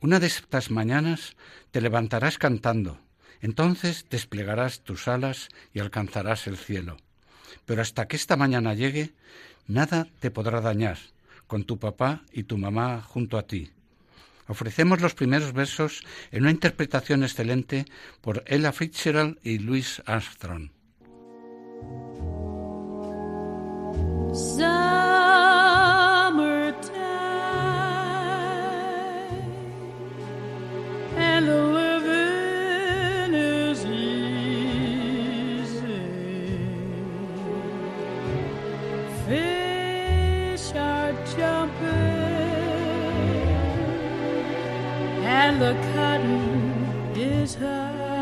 Una 0.00 0.20
de 0.20 0.26
estas 0.26 0.70
mañanas 0.70 1.36
te 1.70 1.80
levantarás 1.80 2.36
cantando, 2.36 2.98
entonces 3.44 4.06
desplegarás 4.08 4.80
tus 4.80 5.06
alas 5.06 5.50
y 5.74 5.80
alcanzarás 5.80 6.46
el 6.46 6.56
cielo. 6.56 6.96
Pero 7.66 7.82
hasta 7.82 8.08
que 8.08 8.16
esta 8.16 8.36
mañana 8.36 8.72
llegue, 8.72 9.12
nada 9.66 10.08
te 10.18 10.30
podrá 10.30 10.62
dañar, 10.62 10.96
con 11.46 11.64
tu 11.64 11.78
papá 11.78 12.22
y 12.32 12.44
tu 12.44 12.56
mamá 12.56 13.02
junto 13.02 13.36
a 13.36 13.42
ti. 13.42 13.70
Ofrecemos 14.48 15.02
los 15.02 15.12
primeros 15.12 15.52
versos 15.52 16.04
en 16.30 16.44
una 16.44 16.52
interpretación 16.52 17.22
excelente 17.22 17.84
por 18.22 18.42
Ella 18.46 18.72
Fitzgerald 18.72 19.38
y 19.42 19.58
Louis 19.58 20.02
Armstrong. 20.06 20.70
the 45.58 45.74
cotton 45.94 47.12
is 47.14 47.54
high. 47.54 48.13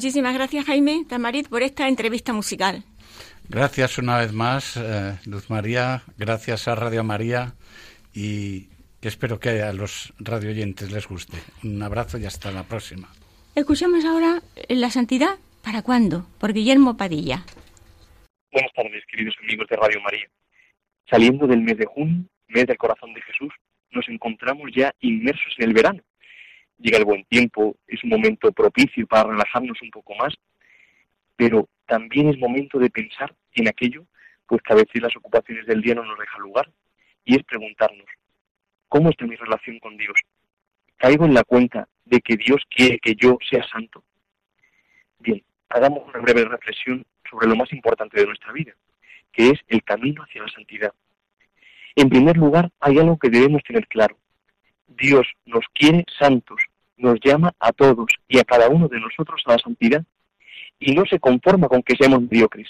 Muchísimas 0.00 0.32
gracias, 0.32 0.64
Jaime 0.64 1.04
Tamarit, 1.06 1.50
por 1.50 1.62
esta 1.62 1.86
entrevista 1.86 2.32
musical. 2.32 2.84
Gracias 3.50 3.98
una 3.98 4.16
vez 4.16 4.32
más, 4.32 4.78
eh, 4.78 5.18
Luz 5.26 5.50
María. 5.50 6.04
Gracias 6.16 6.68
a 6.68 6.74
Radio 6.74 7.04
María 7.04 7.52
y 8.14 8.70
espero 9.02 9.38
que 9.38 9.60
a 9.60 9.74
los 9.74 10.14
radioyentes 10.18 10.90
les 10.90 11.06
guste. 11.06 11.36
Un 11.64 11.82
abrazo 11.82 12.16
y 12.16 12.24
hasta 12.24 12.50
la 12.50 12.62
próxima. 12.62 13.08
Escuchamos 13.54 14.02
ahora 14.06 14.40
La 14.70 14.88
Santidad, 14.88 15.34
¿para 15.62 15.82
cuándo? 15.82 16.26
Por 16.38 16.54
Guillermo 16.54 16.96
Padilla. 16.96 17.44
Buenas 18.50 18.72
tardes, 18.72 19.04
queridos 19.06 19.34
amigos 19.42 19.66
de 19.68 19.76
Radio 19.76 20.00
María. 20.00 20.30
Saliendo 21.10 21.46
del 21.46 21.60
mes 21.60 21.76
de 21.76 21.84
junio, 21.84 22.24
mes 22.48 22.66
del 22.66 22.78
corazón 22.78 23.12
de 23.12 23.20
Jesús, 23.20 23.52
nos 23.90 24.08
encontramos 24.08 24.70
ya 24.74 24.94
inmersos 25.00 25.52
en 25.58 25.68
el 25.68 25.74
verano. 25.74 26.00
Llega 26.80 26.96
el 26.96 27.04
buen 27.04 27.24
tiempo, 27.24 27.76
es 27.86 28.02
un 28.04 28.10
momento 28.10 28.50
propicio 28.52 29.06
para 29.06 29.28
relajarnos 29.28 29.80
un 29.82 29.90
poco 29.90 30.14
más, 30.14 30.34
pero 31.36 31.68
también 31.86 32.30
es 32.30 32.38
momento 32.38 32.78
de 32.78 32.88
pensar 32.88 33.34
en 33.52 33.68
aquello, 33.68 34.06
pues 34.46 34.62
que 34.62 34.72
a 34.72 34.76
veces 34.76 35.02
las 35.02 35.14
ocupaciones 35.14 35.66
del 35.66 35.82
día 35.82 35.94
no 35.94 36.04
nos 36.04 36.18
dejan 36.18 36.40
lugar, 36.40 36.70
y 37.24 37.36
es 37.36 37.44
preguntarnos, 37.44 38.06
¿cómo 38.88 39.10
está 39.10 39.26
mi 39.26 39.36
relación 39.36 39.78
con 39.78 39.96
Dios? 39.98 40.18
¿Caigo 40.96 41.26
en 41.26 41.34
la 41.34 41.44
cuenta 41.44 41.86
de 42.06 42.20
que 42.20 42.36
Dios 42.36 42.62
quiere 42.68 42.98
que 42.98 43.14
yo 43.14 43.36
sea 43.48 43.62
santo? 43.68 44.02
Bien, 45.18 45.42
hagamos 45.68 46.08
una 46.08 46.20
breve 46.20 46.46
reflexión 46.46 47.04
sobre 47.30 47.46
lo 47.46 47.56
más 47.56 47.70
importante 47.72 48.18
de 48.18 48.26
nuestra 48.26 48.52
vida, 48.52 48.72
que 49.32 49.50
es 49.50 49.60
el 49.68 49.84
camino 49.84 50.22
hacia 50.22 50.42
la 50.42 50.48
santidad. 50.48 50.94
En 51.94 52.08
primer 52.08 52.38
lugar, 52.38 52.70
hay 52.80 52.98
algo 52.98 53.18
que 53.18 53.28
debemos 53.28 53.62
tener 53.64 53.86
claro. 53.86 54.16
Dios 54.86 55.26
nos 55.44 55.64
quiere 55.72 56.04
santos, 56.18 56.60
nos 57.00 57.18
llama 57.20 57.52
a 57.58 57.72
todos 57.72 58.06
y 58.28 58.38
a 58.38 58.44
cada 58.44 58.68
uno 58.68 58.86
de 58.88 59.00
nosotros 59.00 59.42
a 59.46 59.52
la 59.52 59.58
santidad 59.58 60.04
y 60.78 60.94
no 60.94 61.04
se 61.06 61.18
conforma 61.18 61.68
con 61.68 61.82
que 61.82 61.96
seamos 61.96 62.22
mediocres. 62.22 62.68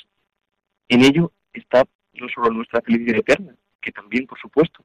En 0.89 1.03
ello 1.03 1.33
está 1.53 1.85
no 2.15 2.29
solo 2.29 2.51
nuestra 2.51 2.81
felicidad 2.81 3.17
eterna, 3.17 3.55
que 3.81 3.93
también, 3.93 4.27
por 4.27 4.39
supuesto, 4.39 4.85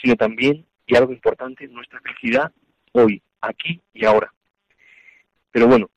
sino 0.00 0.14
también, 0.16 0.66
y 0.86 0.96
algo 0.96 1.12
importante, 1.12 1.66
nuestra 1.68 2.00
felicidad 2.00 2.52
hoy, 2.92 3.22
aquí 3.40 3.80
y 3.94 4.04
ahora. 4.04 4.32
Pero 5.50 5.66
bueno, 5.68 5.90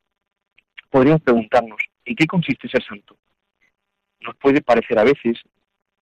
podríamos 0.90 1.22
preguntarnos, 1.22 1.80
¿en 2.06 2.16
qué 2.16 2.26
consiste 2.26 2.70
ser 2.70 2.84
santo? 2.84 3.18
Nos 4.22 4.36
puede 4.38 4.62
parecer 4.62 5.00
a 5.00 5.04
veces 5.04 5.38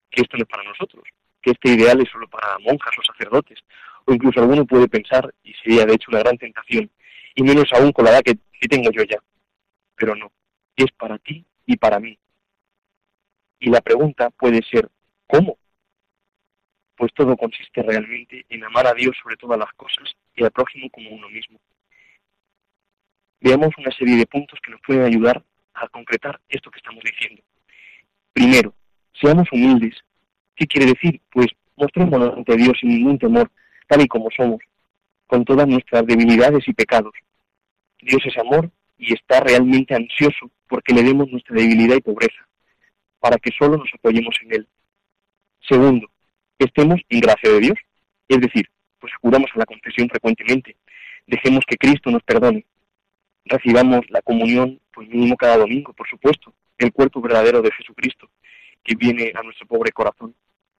que 0.10 0.22
esto 0.22 0.38
no 0.38 0.44
es 0.44 0.50
para 0.50 0.64
nosotros, 0.64 1.04
que 1.44 1.52
este 1.52 1.72
ideal 1.72 2.02
es 2.02 2.10
solo 2.10 2.28
para 2.28 2.58
monjas 2.60 2.94
o 2.98 3.04
sacerdotes, 3.04 3.60
o 4.06 4.14
incluso 4.14 4.40
alguno 4.40 4.66
puede 4.66 4.88
pensar, 4.88 5.32
y 5.44 5.54
sería 5.56 5.86
de 5.86 5.94
hecho 5.94 6.10
una 6.10 6.20
gran 6.20 6.38
tentación, 6.38 6.90
y 7.36 7.44
menos 7.44 7.66
aún 7.74 7.92
con 7.92 8.06
la 8.06 8.12
edad 8.12 8.22
que, 8.24 8.38
tengo 8.70 8.90
yo 8.92 9.04
ya. 9.04 9.18
Pero 9.96 10.16
no, 10.16 10.32
es 10.78 10.90
para 10.94 11.18
ti 11.18 11.46
y 11.66 11.76
para 11.76 12.00
mí. 12.00 12.18
Y 13.60 13.70
la 13.70 13.82
pregunta 13.82 14.30
puede 14.30 14.62
ser, 14.64 14.90
¿cómo? 15.28 15.58
Pues 16.96 17.14
todo 17.14 17.36
consiste 17.36 17.84
realmente 17.84 18.46
en 18.48 18.64
amar 18.64 18.88
a 18.88 18.94
Dios 18.94 19.18
sobre 19.22 19.36
todas 19.36 19.60
las 19.60 19.72
cosas 19.74 20.16
y 20.34 20.46
al 20.46 20.52
prójimo 20.52 20.90
como 20.90 21.10
uno 21.10 21.28
mismo. 21.30 21.60
veamos 23.42 23.72
una 23.78 23.92
serie 23.92 24.16
de 24.16 24.26
puntos 24.26 24.58
que 24.64 24.72
nos 24.72 24.80
pueden 24.80 25.04
ayudar 25.04 25.44
a 25.74 25.90
concretar 25.90 26.40
esto 26.48 26.72
que 26.72 26.78
estamos 26.78 27.04
diciendo. 27.04 27.44
Primero, 28.32 28.74
seamos 29.20 29.52
humildes. 29.52 30.02
¿Qué 30.56 30.68
quiere 30.68 30.88
decir? 30.88 31.22
Pues 31.32 31.48
mostrémonos 31.76 32.38
ante 32.38 32.56
Dios 32.56 32.74
sin 32.80 32.90
ningún 32.90 33.18
temor, 33.18 33.50
tal 33.88 34.02
y 34.02 34.08
como 34.08 34.30
somos, 34.36 34.62
con 35.28 35.44
todas 35.46 35.68
nuestras 35.68 36.06
debilidades 36.06 36.68
y 36.68 36.74
pecados. 36.74 37.14
Dios 38.02 38.22
es 38.26 38.38
amor 38.38 38.70
y 38.98 39.14
está 39.14 39.40
realmente 39.40 39.96
ansioso 39.96 40.52
porque 40.68 40.94
le 40.94 41.04
demos 41.04 41.30
nuestra 41.30 41.56
debilidad 41.56 41.96
y 41.96 42.02
pobreza, 42.02 42.48
para 43.20 43.38
que 43.38 43.52
solo 43.58 43.78
nos 43.78 43.90
apoyemos 43.94 44.36
en 44.44 44.54
Él. 44.54 44.68
Segundo, 45.68 46.08
estemos 46.60 47.00
en 47.10 47.20
gracia 47.20 47.52
de 47.52 47.60
Dios, 47.60 47.80
es 48.28 48.40
decir, 48.40 48.70
pues 49.00 49.12
acudamos 49.16 49.50
a 49.56 49.60
la 49.60 49.66
confesión 49.66 50.10
frecuentemente, 50.10 50.76
dejemos 51.26 51.64
que 51.68 51.78
Cristo 51.78 52.12
nos 52.12 52.24
perdone, 52.24 52.66
recibamos 53.46 54.02
la 54.10 54.22
comunión, 54.22 54.80
pues 54.94 55.10
mínimo 55.10 55.36
cada 55.36 55.58
domingo, 55.58 55.94
por 55.94 56.08
supuesto, 56.08 56.54
el 56.78 56.92
cuerpo 56.92 57.22
verdadero 57.22 57.62
de 57.62 57.72
Jesucristo 57.72 58.30
que 58.84 58.96
viene 58.96 59.32
a 59.36 59.42
nuestro 59.44 59.66
pobre 59.66 59.92
corazón. 59.92 60.36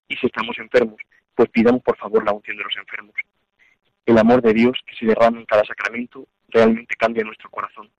Y 0.07 0.15
si 0.15 0.27
estamos 0.27 0.57
enfermos, 0.57 1.01
pues 1.33 1.49
pidamos 1.49 1.81
por 1.81 1.97
favor 1.97 2.23
la 2.23 2.33
unción 2.33 2.57
de 2.57 2.63
los 2.63 2.77
enfermos. 2.77 3.15
El 4.05 4.17
amor 4.17 4.41
de 4.41 4.53
Dios 4.53 4.77
que 4.85 4.95
se 4.95 5.05
derrama 5.05 5.39
en 5.39 5.45
cada 5.45 5.65
sacramento 5.65 6.27
realmente 6.49 6.95
cambia 6.95 7.23
nuestro 7.23 7.49
corazón. 7.49 7.89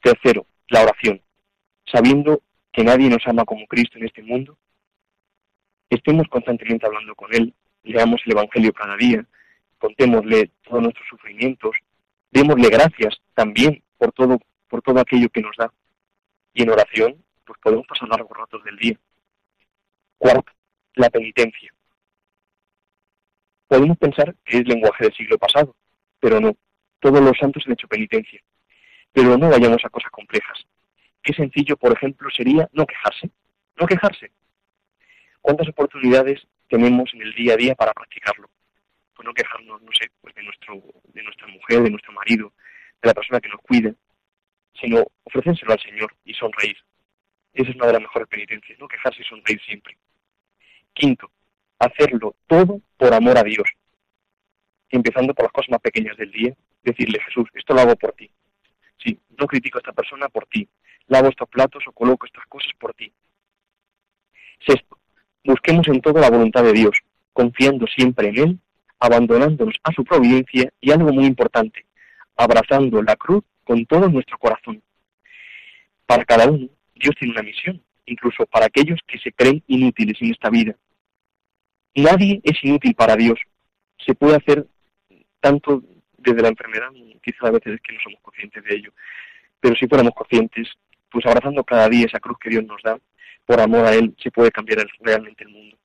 Tercero, 0.00 0.46
la 0.68 0.82
oración. 0.82 1.20
Sabiendo 1.84 2.42
que 2.72 2.84
nadie 2.84 3.08
nos 3.08 3.26
ama 3.26 3.44
como 3.44 3.66
Cristo 3.66 3.98
en 3.98 4.06
este 4.06 4.22
mundo, 4.22 4.56
estemos 5.90 6.26
constantemente 6.28 6.86
hablando 6.86 7.14
con 7.14 7.34
Él, 7.34 7.52
leamos 7.82 8.20
el 8.24 8.32
Evangelio 8.32 8.72
cada 8.72 8.96
día, 8.96 9.24
contémosle 9.78 10.50
todos 10.62 10.82
nuestros 10.82 11.06
sufrimientos, 11.08 11.76
démosle 12.30 12.68
gracias 12.68 13.20
también 13.34 13.82
por 13.98 14.12
todo, 14.12 14.38
por 14.68 14.80
todo 14.82 15.00
aquello 15.00 15.28
que 15.28 15.42
nos 15.42 15.56
da. 15.56 15.72
Y 16.54 16.62
en 16.62 16.70
oración, 16.70 17.22
pues 17.44 17.58
podemos 17.60 17.86
pasar 17.86 18.08
largos 18.08 18.36
ratos 18.36 18.64
del 18.64 18.76
día. 18.76 18.98
Cuarto, 20.18 20.52
la 20.94 21.10
penitencia. 21.10 21.72
Podemos 23.66 23.96
pensar 23.98 24.34
que 24.44 24.58
es 24.58 24.68
lenguaje 24.68 25.04
del 25.04 25.14
siglo 25.14 25.38
pasado, 25.38 25.74
pero 26.20 26.40
no. 26.40 26.56
Todos 27.00 27.20
los 27.20 27.36
santos 27.38 27.64
han 27.66 27.72
hecho 27.72 27.88
penitencia. 27.88 28.40
Pero 29.12 29.36
no 29.36 29.48
vayamos 29.48 29.84
a 29.84 29.90
cosas 29.90 30.10
complejas. 30.10 30.64
Qué 31.22 31.32
sencillo, 31.32 31.76
por 31.76 31.92
ejemplo, 31.92 32.28
sería 32.30 32.68
no 32.72 32.86
quejarse. 32.86 33.30
No 33.80 33.86
quejarse. 33.86 34.30
¿Cuántas 35.40 35.68
oportunidades 35.68 36.46
tenemos 36.68 37.10
en 37.14 37.22
el 37.22 37.34
día 37.34 37.54
a 37.54 37.56
día 37.56 37.74
para 37.74 37.92
practicarlo? 37.92 38.48
Pues 39.14 39.26
no 39.26 39.34
quejarnos, 39.34 39.82
no 39.82 39.90
sé, 39.92 40.10
pues 40.20 40.34
de, 40.34 40.42
nuestro, 40.42 40.80
de 41.12 41.22
nuestra 41.22 41.46
mujer, 41.48 41.82
de 41.82 41.90
nuestro 41.90 42.12
marido, 42.12 42.52
de 43.02 43.08
la 43.08 43.14
persona 43.14 43.40
que 43.40 43.48
nos 43.48 43.60
cuide, 43.60 43.94
sino 44.80 45.04
ofrecérselo 45.24 45.72
al 45.72 45.80
Señor 45.80 46.14
y 46.24 46.34
sonreír. 46.34 46.76
Esa 47.52 47.70
es 47.70 47.76
una 47.76 47.86
de 47.86 47.92
las 47.94 48.02
mejores 48.02 48.28
penitencias, 48.28 48.78
no 48.78 48.88
quejarse 48.88 49.22
y 49.22 49.24
sonreír 49.24 49.60
siempre. 49.62 49.96
Quinto, 50.92 51.30
hacerlo 51.78 52.34
todo 52.46 52.80
por 52.96 53.12
amor 53.14 53.38
a 53.38 53.42
Dios. 53.42 53.68
Empezando 54.90 55.34
por 55.34 55.46
las 55.46 55.52
cosas 55.52 55.70
más 55.70 55.80
pequeñas 55.80 56.16
del 56.16 56.30
día, 56.30 56.54
decirle, 56.82 57.20
Jesús, 57.26 57.48
esto 57.54 57.74
lo 57.74 57.80
hago 57.80 57.96
por 57.96 58.12
ti. 58.12 58.30
Sí, 59.02 59.18
no 59.38 59.46
critico 59.46 59.78
a 59.78 59.80
esta 59.80 59.92
persona 59.92 60.28
por 60.28 60.46
ti. 60.46 60.68
Lavo 61.06 61.28
estos 61.28 61.48
platos 61.48 61.82
o 61.86 61.92
coloco 61.92 62.26
estas 62.26 62.46
cosas 62.46 62.70
por 62.78 62.94
ti. 62.94 63.12
Sexto, 64.66 64.98
busquemos 65.44 65.88
en 65.88 66.00
todo 66.00 66.20
la 66.20 66.30
voluntad 66.30 66.62
de 66.62 66.72
Dios, 66.72 66.96
confiando 67.32 67.86
siempre 67.86 68.28
en 68.28 68.38
Él, 68.38 68.58
abandonándonos 69.00 69.74
a 69.82 69.92
su 69.92 70.04
providencia 70.04 70.72
y 70.80 70.92
algo 70.92 71.12
muy 71.12 71.24
importante, 71.24 71.86
abrazando 72.36 73.02
la 73.02 73.16
cruz 73.16 73.42
con 73.64 73.84
todo 73.86 74.08
nuestro 74.08 74.38
corazón. 74.38 74.80
Para 76.06 76.24
cada 76.24 76.48
uno, 76.48 76.68
Dios 76.94 77.14
tiene 77.18 77.32
una 77.32 77.42
misión, 77.42 77.82
incluso 78.06 78.46
para 78.46 78.66
aquellos 78.66 79.00
que 79.06 79.18
se 79.18 79.32
creen 79.32 79.62
inútiles 79.66 80.16
en 80.20 80.32
esta 80.32 80.50
vida. 80.50 80.74
Nadie 81.94 82.40
es 82.42 82.62
inútil 82.62 82.94
para 82.94 83.16
Dios. 83.16 83.38
Se 84.04 84.14
puede 84.14 84.36
hacer 84.36 84.66
tanto 85.40 85.82
desde 86.16 86.42
la 86.42 86.48
enfermedad, 86.48 86.88
quizá 87.22 87.48
a 87.48 87.50
veces 87.50 87.74
es 87.74 87.80
que 87.80 87.94
no 87.94 88.00
somos 88.02 88.20
conscientes 88.22 88.64
de 88.64 88.76
ello, 88.76 88.92
pero 89.60 89.74
si 89.76 89.86
fuéramos 89.86 90.14
conscientes, 90.14 90.68
pues 91.10 91.26
abrazando 91.26 91.64
cada 91.64 91.88
día 91.88 92.06
esa 92.06 92.20
cruz 92.20 92.38
que 92.40 92.50
Dios 92.50 92.64
nos 92.64 92.80
da, 92.82 92.98
por 93.44 93.60
amor 93.60 93.84
a 93.84 93.94
Él 93.94 94.14
se 94.22 94.30
puede 94.30 94.50
cambiar 94.50 94.86
realmente 95.00 95.44
el 95.44 95.50
mundo. 95.50 95.76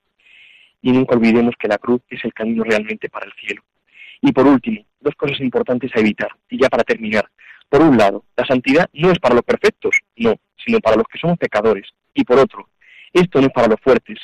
Y 0.81 0.91
nunca 0.91 1.15
olvidemos 1.15 1.55
que 1.59 1.67
la 1.67 1.77
cruz 1.77 2.01
es 2.09 2.23
el 2.23 2.33
camino 2.33 2.63
realmente 2.63 3.09
para 3.09 3.25
el 3.25 3.33
cielo. 3.33 3.63
Y 4.21 4.31
por 4.31 4.47
último, 4.47 4.85
dos 4.99 5.15
cosas 5.15 5.39
importantes 5.41 5.91
a 5.95 5.99
evitar, 5.99 6.29
y 6.49 6.61
ya 6.61 6.69
para 6.69 6.83
terminar. 6.83 7.29
Por 7.69 7.81
un 7.81 7.97
lado, 7.97 8.23
la 8.35 8.45
santidad 8.45 8.89
no 8.93 9.11
es 9.11 9.19
para 9.19 9.35
los 9.35 9.43
perfectos, 9.43 9.97
no, 10.15 10.35
sino 10.63 10.79
para 10.79 10.95
los 10.95 11.05
que 11.07 11.19
somos 11.19 11.37
pecadores. 11.37 11.87
Y 12.17 12.23
por 12.23 12.39
otro, 12.39 12.67
esto 13.13 13.39
no 13.39 13.45
es 13.45 13.53
para 13.53 13.67
los 13.67 13.79
fuertes, 13.79 14.17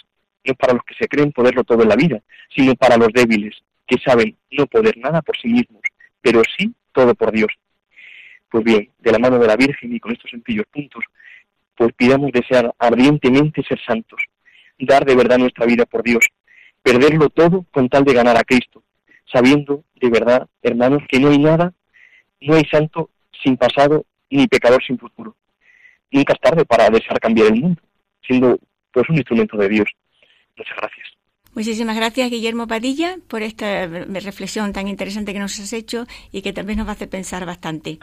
no 0.44 0.52
es 0.52 0.58
para 0.58 0.74
los 0.74 0.84
que 0.84 0.96
se 0.96 1.08
creen 1.08 1.32
poderlo 1.32 1.64
todo 1.64 1.84
en 1.84 1.90
la 1.90 1.96
vida, 1.96 2.20
sino 2.54 2.74
para 2.74 2.98
los 2.98 3.10
débiles, 3.14 3.56
que 3.86 4.00
saben 4.04 4.36
no 4.50 4.66
poder 4.66 4.98
nada 4.98 5.22
por 5.22 5.38
sí 5.38 5.48
mismos, 5.48 5.84
pero 6.20 6.42
sí 6.58 6.74
todo 6.92 7.14
por 7.14 7.32
Dios. 7.32 7.52
Pues 8.50 8.64
bien, 8.64 8.90
de 8.98 9.12
la 9.12 9.20
mano 9.20 9.38
de 9.38 9.46
la 9.46 9.56
Virgen 9.56 9.94
y 9.94 10.00
con 10.00 10.12
estos 10.12 10.32
sencillos 10.32 10.66
puntos, 10.72 11.04
pues 11.76 11.94
pidamos 11.94 12.32
desear 12.32 12.74
ardientemente 12.80 13.62
ser 13.62 13.80
santos, 13.86 14.24
dar 14.80 15.06
de 15.06 15.16
verdad 15.16 15.38
nuestra 15.38 15.68
vida 15.68 15.86
por 15.86 16.02
Dios, 16.02 16.26
perderlo 16.82 17.30
todo 17.30 17.64
con 17.70 17.90
tal 17.90 18.06
de 18.06 18.14
ganar 18.14 18.38
a 18.38 18.44
Cristo, 18.44 18.82
sabiendo 19.32 19.84
de 20.02 20.10
verdad, 20.10 20.48
hermanos, 20.64 21.04
que 21.08 21.20
no 21.20 21.30
hay 21.30 21.38
nada, 21.38 21.74
no 22.42 22.56
hay 22.56 22.64
santo 22.72 23.12
sin 23.44 23.56
pasado 23.56 24.04
ni 24.32 24.48
pecador 24.48 24.84
sin 24.84 24.98
futuro. 24.98 25.36
Nunca 26.14 26.34
es 26.34 26.40
tarde 26.40 26.64
para 26.64 26.90
desear 26.90 27.20
cambiar 27.20 27.48
el 27.48 27.62
mundo, 27.62 27.82
siendo 28.26 28.60
pues 28.94 29.10
un 29.10 29.18
instrumento 29.18 29.58
de 29.58 29.68
Dios. 29.68 29.88
Muchas 30.56 30.78
gracias. 30.78 31.08
Muchísimas 31.56 31.96
gracias, 31.96 32.30
Guillermo 32.30 32.68
Padilla, 32.68 33.18
por 33.28 33.42
esta 33.42 33.88
reflexión 33.88 34.74
tan 34.74 34.88
interesante 34.88 35.34
que 35.34 35.40
nos 35.40 35.60
has 35.60 35.74
hecho 35.74 36.06
y 36.32 36.42
que 36.42 36.54
también 36.54 36.78
nos 36.78 36.88
va 36.88 36.92
a 36.92 36.96
hacer 36.96 37.10
pensar 37.10 37.46
bastante. 37.46 38.00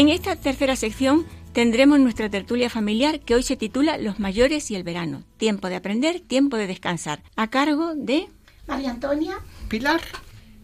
En 0.00 0.08
esta 0.08 0.34
tercera 0.34 0.76
sección 0.76 1.26
tendremos 1.52 2.00
nuestra 2.00 2.30
tertulia 2.30 2.70
familiar 2.70 3.20
que 3.20 3.34
hoy 3.34 3.42
se 3.42 3.58
titula 3.58 3.98
Los 3.98 4.18
mayores 4.18 4.70
y 4.70 4.74
el 4.74 4.82
verano. 4.82 5.24
Tiempo 5.36 5.68
de 5.68 5.76
aprender, 5.76 6.20
tiempo 6.20 6.56
de 6.56 6.66
descansar. 6.66 7.22
A 7.36 7.50
cargo 7.50 7.94
de 7.94 8.26
María 8.66 8.92
Antonia, 8.92 9.34
Pilar 9.68 10.00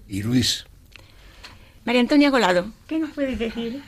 y 0.08 0.22
Luis. 0.22 0.64
María 1.84 2.00
Antonia 2.00 2.30
Golado. 2.30 2.72
¿Qué 2.86 2.98
nos 2.98 3.10
puedes 3.10 3.38
decir? 3.38 3.82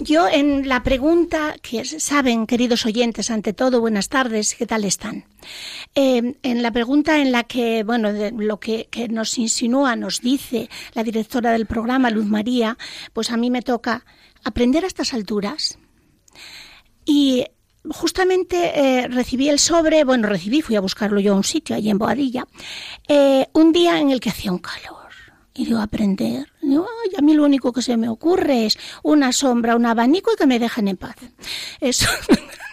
Yo 0.00 0.28
en 0.28 0.68
la 0.68 0.82
pregunta 0.82 1.54
que 1.62 1.82
saben, 1.86 2.46
queridos 2.46 2.84
oyentes, 2.84 3.30
ante 3.30 3.54
todo, 3.54 3.80
buenas 3.80 4.10
tardes, 4.10 4.54
¿qué 4.54 4.66
tal 4.66 4.84
están? 4.84 5.24
Eh, 5.94 6.34
en 6.42 6.62
la 6.62 6.72
pregunta 6.72 7.22
en 7.22 7.32
la 7.32 7.44
que, 7.44 7.84
bueno, 7.84 8.12
de 8.12 8.32
lo 8.32 8.60
que, 8.60 8.88
que, 8.90 9.08
nos 9.08 9.38
insinúa, 9.38 9.96
nos 9.96 10.20
dice 10.20 10.68
la 10.92 11.04
directora 11.04 11.52
del 11.52 11.64
programa, 11.64 12.10
Luz 12.10 12.26
María, 12.26 12.76
pues 13.14 13.30
a 13.30 13.38
mí 13.38 13.50
me 13.50 13.62
toca 13.62 14.04
aprender 14.44 14.84
a 14.84 14.86
estas 14.86 15.14
alturas. 15.14 15.78
Y 17.04 17.44
justamente 17.88 18.72
eh, 18.74 19.08
recibí 19.08 19.48
el 19.48 19.58
sobre, 19.58 20.04
bueno, 20.04 20.28
recibí, 20.28 20.62
fui 20.62 20.76
a 20.76 20.80
buscarlo 20.80 21.20
yo 21.20 21.32
a 21.32 21.36
un 21.36 21.44
sitio, 21.44 21.76
allí 21.76 21.90
en 21.90 21.98
Boadilla, 21.98 22.46
eh, 23.08 23.46
un 23.52 23.72
día 23.72 23.98
en 23.98 24.10
el 24.10 24.20
que 24.20 24.30
hacía 24.30 24.52
un 24.52 24.58
calor. 24.58 24.98
Y 25.52 25.66
digo, 25.66 25.80
aprender. 25.80 26.52
Y 26.62 26.68
digo, 26.68 26.86
a 27.18 27.22
mí 27.22 27.34
lo 27.34 27.44
único 27.44 27.72
que 27.72 27.82
se 27.82 27.96
me 27.96 28.08
ocurre 28.08 28.66
es 28.66 28.78
una 29.02 29.32
sombra, 29.32 29.76
un 29.76 29.84
abanico 29.84 30.32
y 30.32 30.36
que 30.36 30.46
me 30.46 30.58
dejen 30.58 30.88
en 30.88 30.96
paz. 30.96 31.16
Eso. 31.80 32.06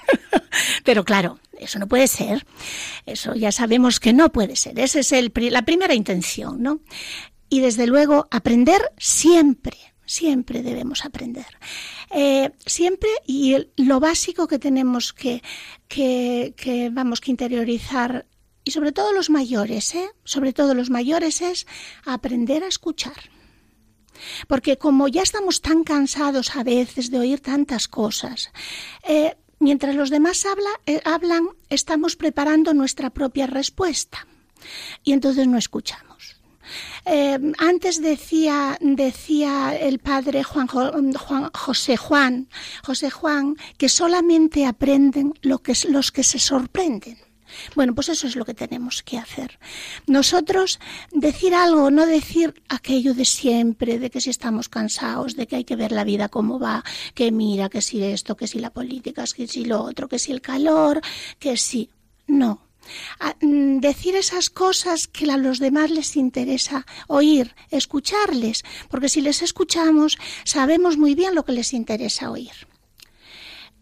Pero 0.83 1.03
claro, 1.03 1.39
eso 1.59 1.79
no 1.79 1.87
puede 1.87 2.07
ser. 2.07 2.45
Eso 3.05 3.33
ya 3.33 3.51
sabemos 3.51 3.99
que 3.99 4.13
no 4.13 4.31
puede 4.31 4.55
ser. 4.55 4.79
Esa 4.79 4.99
es 4.99 5.11
el, 5.11 5.33
la 5.35 5.63
primera 5.63 5.95
intención, 5.95 6.61
¿no? 6.61 6.79
Y 7.49 7.61
desde 7.61 7.87
luego, 7.87 8.27
aprender 8.29 8.81
siempre 8.97 9.77
siempre 10.07 10.63
debemos 10.63 11.05
aprender. 11.05 11.45
Eh, 12.09 12.51
siempre 12.65 13.09
y 13.27 13.55
lo 13.75 13.99
básico 13.99 14.47
que 14.47 14.57
tenemos 14.57 15.13
que, 15.13 15.43
que, 15.87 16.55
que, 16.57 16.89
vamos 16.89 17.21
que 17.21 17.29
interiorizar 17.29 18.25
y 18.63 18.71
sobre 18.71 18.91
todo 18.91 19.13
los 19.13 19.29
mayores, 19.29 19.95
¿eh? 19.95 20.09
sobre 20.23 20.51
todo 20.51 20.73
los 20.73 20.89
mayores 20.89 21.41
es 21.41 21.67
aprender 22.05 22.63
a 22.63 22.67
escuchar. 22.67 23.29
Porque 24.47 24.77
como 24.77 25.07
ya 25.07 25.21
estamos 25.21 25.61
tan 25.61 25.83
cansados 25.83 26.55
a 26.55 26.63
veces 26.63 27.11
de 27.11 27.19
oír 27.19 27.39
tantas 27.39 27.87
cosas, 27.87 28.51
eh, 29.07 29.37
mientras 29.59 29.95
los 29.95 30.09
demás 30.09 30.45
habla, 30.45 30.69
eh, 30.85 31.01
hablan, 31.05 31.49
estamos 31.69 32.15
preparando 32.15 32.73
nuestra 32.73 33.09
propia 33.09 33.47
respuesta 33.47 34.27
y 35.03 35.13
entonces 35.13 35.47
no 35.47 35.57
escuchamos. 35.57 36.36
Eh, 37.05 37.39
antes 37.57 38.01
decía, 38.01 38.77
decía 38.81 39.75
el 39.75 39.99
padre 39.99 40.43
Juan, 40.43 40.67
Juan, 40.67 41.49
José 41.53 41.97
Juan, 41.97 42.49
José 42.83 43.09
Juan, 43.09 43.55
que 43.77 43.89
solamente 43.89 44.65
aprenden 44.65 45.33
los 45.41 46.11
que 46.11 46.23
se 46.23 46.39
sorprenden. 46.39 47.17
Bueno, 47.75 47.95
pues 47.95 48.09
eso 48.09 48.27
es 48.27 48.35
lo 48.35 48.45
que 48.45 48.53
tenemos 48.53 49.03
que 49.03 49.17
hacer. 49.17 49.59
Nosotros 50.05 50.79
decir 51.11 51.53
algo, 51.53 51.91
no 51.91 52.05
decir 52.05 52.61
aquello 52.69 53.13
de 53.13 53.25
siempre, 53.25 53.99
de 53.99 54.09
que 54.09 54.21
si 54.21 54.29
estamos 54.29 54.69
cansados, 54.69 55.35
de 55.35 55.47
que 55.47 55.57
hay 55.57 55.63
que 55.63 55.75
ver 55.75 55.91
la 55.91 56.03
vida 56.03 56.29
como 56.29 56.59
va, 56.59 56.83
que 57.13 57.31
mira, 57.31 57.69
que 57.69 57.81
si 57.81 58.03
esto, 58.03 58.35
que 58.35 58.47
si 58.47 58.59
la 58.59 58.71
política, 58.71 59.23
que 59.35 59.47
si 59.47 59.65
lo 59.65 59.81
otro, 59.81 60.07
que 60.07 60.19
si 60.19 60.31
el 60.31 60.41
calor, 60.41 61.01
que 61.39 61.57
si... 61.57 61.89
No, 62.27 62.66
decir 63.41 64.15
esas 64.15 64.49
cosas 64.49 65.07
que 65.07 65.31
a 65.31 65.37
los 65.37 65.59
demás 65.59 65.91
les 65.91 66.15
interesa 66.15 66.85
oír, 67.07 67.55
escucharles, 67.71 68.63
porque 68.89 69.09
si 69.09 69.21
les 69.21 69.41
escuchamos 69.41 70.17
sabemos 70.43 70.97
muy 70.97 71.15
bien 71.15 71.35
lo 71.35 71.45
que 71.45 71.51
les 71.51 71.73
interesa 71.73 72.31
oír. 72.31 72.67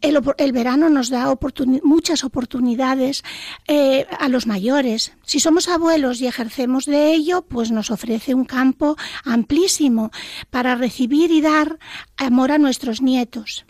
El, 0.02 0.52
verano 0.52 0.90
nos 0.90 1.10
da 1.10 1.34
muchas 1.82 2.24
oportunidades 2.24 3.24
eh, 3.68 4.06
a 4.20 4.28
los 4.30 4.46
mayores. 4.46 5.14
Si 5.24 5.40
somos 5.40 5.68
abuelos 5.68 6.22
y 6.22 6.28
ejercemos 6.28 6.86
de 6.86 7.14
ello, 7.14 7.44
pues 7.44 7.72
nos 7.72 7.90
ofrece 7.90 8.36
un 8.36 8.46
campo 8.46 8.98
amplísimo 9.24 10.12
para 10.52 10.76
recibir 10.76 11.32
y 11.32 11.42
dar 11.42 11.80
amor 12.18 12.52
a 12.52 12.60
nuestros 12.60 13.02
nietos. 13.02 13.66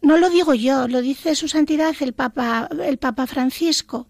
No 0.00 0.16
lo 0.16 0.30
digo 0.30 0.54
yo, 0.54 0.86
lo 0.86 1.00
dice 1.00 1.34
su 1.34 1.48
santidad 1.48 1.94
el 2.00 2.12
Papa, 2.12 2.68
el 2.84 2.98
Papa 2.98 3.26
Francisco, 3.26 4.06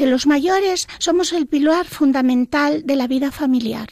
que 0.00 0.06
los 0.06 0.26
mayores 0.26 0.88
somos 0.98 1.30
el 1.34 1.46
pilar 1.46 1.84
fundamental 1.84 2.86
de 2.86 2.96
la 2.96 3.06
vida 3.06 3.30
familiar. 3.30 3.86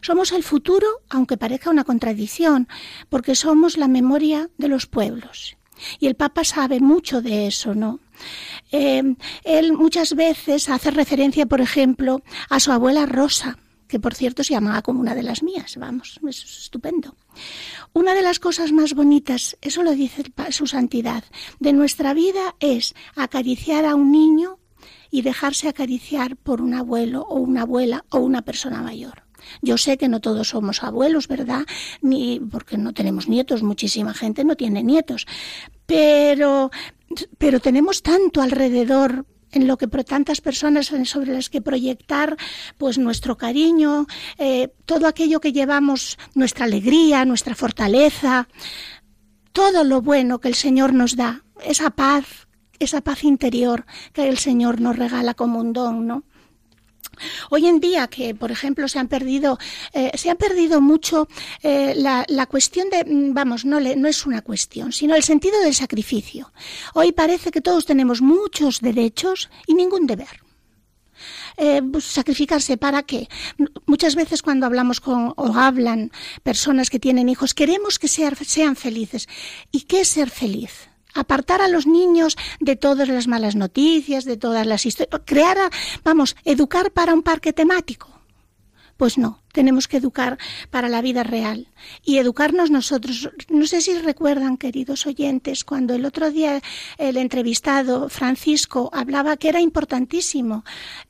Somos 0.00 0.30
el 0.30 0.44
futuro, 0.44 0.86
aunque 1.08 1.36
parezca 1.36 1.70
una 1.70 1.82
contradicción, 1.82 2.68
porque 3.08 3.34
somos 3.34 3.76
la 3.76 3.88
memoria 3.88 4.48
de 4.58 4.68
los 4.68 4.86
pueblos. 4.86 5.56
Y 5.98 6.06
el 6.06 6.14
Papa 6.14 6.44
sabe 6.44 6.78
mucho 6.78 7.20
de 7.20 7.48
eso, 7.48 7.74
¿no? 7.74 7.98
Eh, 8.70 9.02
él 9.42 9.72
muchas 9.72 10.14
veces 10.14 10.68
hace 10.68 10.92
referencia, 10.92 11.46
por 11.46 11.60
ejemplo, 11.60 12.22
a 12.48 12.60
su 12.60 12.70
abuela 12.70 13.04
Rosa, 13.06 13.58
que 13.88 13.98
por 13.98 14.14
cierto 14.14 14.44
se 14.44 14.54
llamaba 14.54 14.82
como 14.82 15.00
una 15.00 15.16
de 15.16 15.24
las 15.24 15.42
mías, 15.42 15.78
vamos, 15.78 16.20
es 16.28 16.44
estupendo. 16.44 17.16
Una 17.92 18.14
de 18.14 18.22
las 18.22 18.38
cosas 18.38 18.70
más 18.70 18.94
bonitas, 18.94 19.56
eso 19.62 19.82
lo 19.82 19.96
dice 19.96 20.22
su 20.50 20.68
santidad, 20.68 21.24
de 21.58 21.72
nuestra 21.72 22.14
vida 22.14 22.54
es 22.60 22.94
acariciar 23.16 23.84
a 23.84 23.96
un 23.96 24.12
niño 24.12 24.59
y 25.10 25.22
dejarse 25.22 25.68
acariciar 25.68 26.36
por 26.36 26.60
un 26.60 26.74
abuelo 26.74 27.22
o 27.22 27.36
una 27.36 27.62
abuela 27.62 28.04
o 28.10 28.18
una 28.18 28.42
persona 28.42 28.82
mayor. 28.82 29.24
Yo 29.62 29.78
sé 29.78 29.96
que 29.96 30.08
no 30.08 30.20
todos 30.20 30.48
somos 30.48 30.82
abuelos, 30.82 31.26
¿verdad? 31.26 31.64
Ni 32.02 32.40
porque 32.40 32.76
no 32.76 32.92
tenemos 32.92 33.28
nietos, 33.28 33.62
muchísima 33.62 34.14
gente 34.14 34.44
no 34.44 34.56
tiene 34.56 34.82
nietos. 34.82 35.26
Pero 35.86 36.70
pero 37.38 37.60
tenemos 37.60 38.02
tanto 38.02 38.40
alrededor 38.40 39.26
en 39.52 39.66
lo 39.66 39.76
que 39.76 39.88
tantas 39.88 40.40
personas 40.40 40.92
sobre 41.04 41.32
las 41.32 41.50
que 41.50 41.60
proyectar 41.60 42.36
pues 42.78 42.98
nuestro 42.98 43.36
cariño, 43.36 44.06
eh, 44.38 44.68
todo 44.86 45.08
aquello 45.08 45.40
que 45.40 45.52
llevamos, 45.52 46.18
nuestra 46.34 46.66
alegría, 46.66 47.24
nuestra 47.24 47.56
fortaleza, 47.56 48.46
todo 49.52 49.82
lo 49.82 50.02
bueno 50.02 50.38
que 50.38 50.48
el 50.48 50.54
Señor 50.54 50.92
nos 50.92 51.16
da, 51.16 51.42
esa 51.64 51.90
paz, 51.90 52.46
esa 52.80 53.00
paz 53.02 53.22
interior 53.22 53.86
que 54.12 54.28
el 54.28 54.38
Señor 54.38 54.80
nos 54.80 54.96
regala 54.96 55.34
como 55.34 55.60
un 55.60 55.72
don, 55.72 56.06
¿no? 56.06 56.24
Hoy 57.50 57.66
en 57.66 57.80
día 57.80 58.08
que, 58.08 58.34
por 58.34 58.50
ejemplo, 58.50 58.88
se 58.88 58.98
han 58.98 59.08
perdido, 59.08 59.58
eh, 59.92 60.10
se 60.14 60.30
han 60.30 60.36
perdido 60.36 60.80
mucho 60.80 61.28
eh, 61.62 61.94
la, 61.96 62.46
cuestión 62.46 62.88
de, 62.90 63.04
mm, 63.04 63.34
vamos, 63.34 63.64
no, 63.64 63.78
no 63.78 64.08
es 64.08 64.26
una 64.26 64.42
cuestión, 64.42 64.92
sino 64.92 65.14
el 65.14 65.22
sentido 65.22 65.60
del 65.60 65.74
sacrificio. 65.74 66.52
Hoy 66.94 67.12
parece 67.12 67.50
que 67.50 67.60
todos 67.60 67.84
tenemos 67.84 68.22
muchos 68.22 68.80
derechos 68.80 69.50
y 69.66 69.74
ningún 69.74 70.06
deber. 70.06 70.40
Eh, 71.56 71.82
pues, 71.82 72.04
sacrificarse 72.04 72.78
para 72.78 73.02
qué? 73.02 73.28
Muchas 73.86 74.14
veces 74.14 74.40
cuando 74.40 74.64
hablamos 74.64 75.00
con 75.00 75.34
o 75.36 75.54
hablan 75.54 76.10
personas 76.42 76.88
que 76.88 76.98
tienen 76.98 77.28
hijos, 77.28 77.52
queremos 77.52 77.98
que 77.98 78.08
sean 78.08 78.76
felices. 78.76 79.28
¿Y 79.70 79.82
qué 79.82 80.00
es 80.00 80.08
ser 80.08 80.30
feliz? 80.30 80.89
Apartar 81.14 81.60
a 81.62 81.68
los 81.68 81.86
niños 81.86 82.36
de 82.60 82.76
todas 82.76 83.08
las 83.08 83.26
malas 83.26 83.56
noticias, 83.56 84.24
de 84.24 84.36
todas 84.36 84.66
las 84.66 84.86
historias, 84.86 85.22
crear, 85.24 85.58
vamos, 86.04 86.36
educar 86.44 86.92
para 86.92 87.14
un 87.14 87.22
parque 87.22 87.52
temático. 87.52 88.20
Pues 89.00 89.16
no, 89.16 89.42
tenemos 89.54 89.88
que 89.88 89.96
educar 89.96 90.36
para 90.68 90.90
la 90.90 91.00
vida 91.00 91.22
real 91.22 91.68
y 92.04 92.18
educarnos 92.18 92.70
nosotros. 92.70 93.30
No 93.48 93.66
sé 93.66 93.80
si 93.80 93.98
recuerdan, 93.98 94.58
queridos 94.58 95.06
oyentes, 95.06 95.64
cuando 95.64 95.94
el 95.94 96.04
otro 96.04 96.30
día 96.30 96.60
el 96.98 97.16
entrevistado 97.16 98.10
Francisco 98.10 98.90
hablaba 98.92 99.38
que 99.38 99.48
era 99.48 99.58
importantísimo 99.58 100.64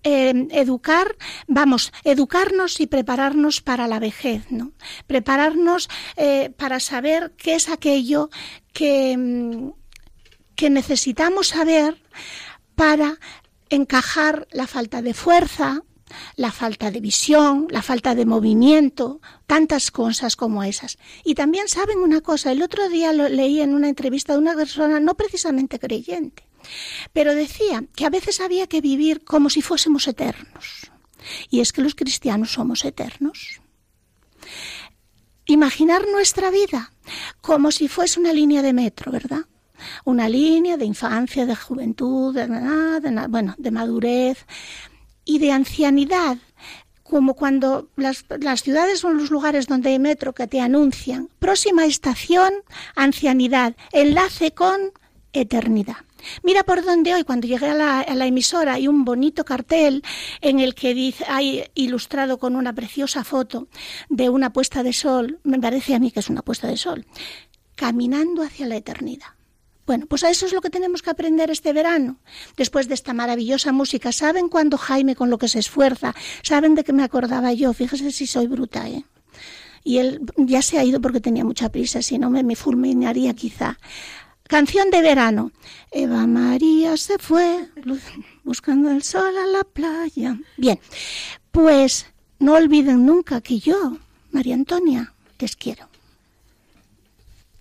eh, 0.04 0.46
educar, 0.52 1.16
vamos, 1.48 1.92
educarnos 2.04 2.78
y 2.78 2.86
prepararnos 2.86 3.60
para 3.60 3.88
la 3.88 3.98
vejez, 3.98 4.52
¿no? 4.52 4.70
Prepararnos 5.08 5.90
eh, 6.16 6.52
para 6.56 6.78
saber 6.78 7.32
qué 7.36 7.56
es 7.56 7.68
aquello 7.68 8.30
que 8.72 9.16
mm, 9.16 9.79
que 10.60 10.68
necesitamos 10.68 11.48
saber 11.48 12.02
para 12.74 13.18
encajar 13.70 14.46
la 14.52 14.66
falta 14.66 15.00
de 15.00 15.14
fuerza, 15.14 15.84
la 16.36 16.52
falta 16.52 16.90
de 16.90 17.00
visión, 17.00 17.66
la 17.70 17.80
falta 17.80 18.14
de 18.14 18.26
movimiento, 18.26 19.22
tantas 19.46 19.90
cosas 19.90 20.36
como 20.36 20.62
esas. 20.62 20.98
Y 21.24 21.34
también 21.34 21.66
saben 21.66 22.00
una 22.00 22.20
cosa, 22.20 22.52
el 22.52 22.60
otro 22.60 22.90
día 22.90 23.14
lo 23.14 23.30
leí 23.30 23.62
en 23.62 23.74
una 23.74 23.88
entrevista 23.88 24.34
de 24.34 24.40
una 24.40 24.54
persona 24.54 25.00
no 25.00 25.14
precisamente 25.14 25.78
creyente, 25.78 26.46
pero 27.14 27.34
decía 27.34 27.84
que 27.96 28.04
a 28.04 28.10
veces 28.10 28.42
había 28.42 28.66
que 28.66 28.82
vivir 28.82 29.24
como 29.24 29.48
si 29.48 29.62
fuésemos 29.62 30.06
eternos. 30.08 30.90
Y 31.48 31.60
es 31.60 31.72
que 31.72 31.80
los 31.80 31.94
cristianos 31.94 32.52
somos 32.52 32.84
eternos. 32.84 33.62
Imaginar 35.46 36.06
nuestra 36.12 36.50
vida 36.50 36.92
como 37.40 37.72
si 37.72 37.88
fuese 37.88 38.20
una 38.20 38.34
línea 38.34 38.60
de 38.60 38.74
metro, 38.74 39.10
¿verdad? 39.10 39.46
Una 40.04 40.28
línea 40.28 40.76
de 40.76 40.84
infancia, 40.84 41.46
de 41.46 41.56
juventud, 41.56 42.34
de, 42.34 42.46
de, 42.46 43.26
bueno, 43.28 43.54
de 43.58 43.70
madurez 43.70 44.46
y 45.24 45.38
de 45.38 45.52
ancianidad, 45.52 46.38
como 47.10 47.34
cuando 47.34 47.90
las, 47.96 48.24
ciudades 48.62 49.00
son 49.00 49.18
los 49.18 49.30
lugares 49.30 49.66
donde 49.66 49.90
hay 49.90 49.98
metro 49.98 50.32
que 50.32 50.46
te 50.46 50.60
anuncian 50.60 51.28
próxima 51.38 51.84
estación, 51.84 52.52
ancianidad, 52.94 53.74
enlace 53.92 54.52
con 54.52 54.92
eternidad. 55.32 55.96
Mira 56.42 56.64
por 56.64 56.84
dónde 56.84 57.14
hoy, 57.14 57.24
cuando 57.24 57.48
llegué 57.48 57.66
a 57.66 57.74
la, 57.74 58.00
a 58.00 58.14
la, 58.14 58.26
emisora, 58.26 58.74
hay 58.74 58.88
un 58.88 59.04
bonito 59.04 59.44
cartel 59.44 60.02
en 60.40 60.60
el 60.60 60.74
que 60.74 60.94
dice, 60.94 61.24
hay 61.28 61.64
ilustrado 61.74 62.38
con 62.38 62.56
una 62.56 62.74
preciosa 62.74 63.24
foto 63.24 63.68
de 64.08 64.28
una 64.28 64.52
puesta 64.52 64.82
de 64.82 64.92
sol, 64.92 65.40
me 65.42 65.58
parece 65.58 65.94
a 65.94 65.98
mí 65.98 66.10
que 66.10 66.20
es 66.20 66.28
una 66.28 66.42
puesta 66.42 66.68
de 66.68 66.76
sol, 66.76 67.06
caminando 67.74 68.42
hacia 68.42 68.66
la 68.66 68.76
eternidad. 68.76 69.39
Bueno, 69.90 70.06
pues 70.06 70.22
a 70.22 70.30
eso 70.30 70.46
es 70.46 70.52
lo 70.52 70.60
que 70.60 70.70
tenemos 70.70 71.02
que 71.02 71.10
aprender 71.10 71.50
este 71.50 71.72
verano. 71.72 72.18
Después 72.56 72.86
de 72.86 72.94
esta 72.94 73.12
maravillosa 73.12 73.72
música, 73.72 74.12
¿saben 74.12 74.48
cuándo 74.48 74.78
Jaime 74.78 75.16
con 75.16 75.30
lo 75.30 75.38
que 75.38 75.48
se 75.48 75.58
esfuerza? 75.58 76.14
¿Saben 76.44 76.76
de 76.76 76.84
qué 76.84 76.92
me 76.92 77.02
acordaba 77.02 77.52
yo? 77.54 77.72
Fíjese 77.72 78.12
si 78.12 78.28
soy 78.28 78.46
bruta, 78.46 78.88
¿eh? 78.88 79.04
Y 79.82 79.98
él 79.98 80.20
ya 80.36 80.62
se 80.62 80.78
ha 80.78 80.84
ido 80.84 81.00
porque 81.00 81.20
tenía 81.20 81.44
mucha 81.44 81.70
prisa, 81.70 82.02
si 82.02 82.20
no 82.20 82.30
me, 82.30 82.44
me 82.44 82.54
fulminaría 82.54 83.34
quizá. 83.34 83.80
Canción 84.44 84.90
de 84.90 85.02
verano. 85.02 85.50
Eva 85.90 86.24
María 86.28 86.96
se 86.96 87.18
fue 87.18 87.68
buscando 88.44 88.92
el 88.92 89.02
sol 89.02 89.36
a 89.36 89.46
la 89.46 89.64
playa. 89.64 90.38
Bien, 90.56 90.78
pues 91.50 92.06
no 92.38 92.54
olviden 92.54 93.06
nunca 93.06 93.40
que 93.40 93.58
yo, 93.58 93.96
María 94.30 94.54
Antonia, 94.54 95.14
les 95.40 95.56
quiero. 95.56 95.88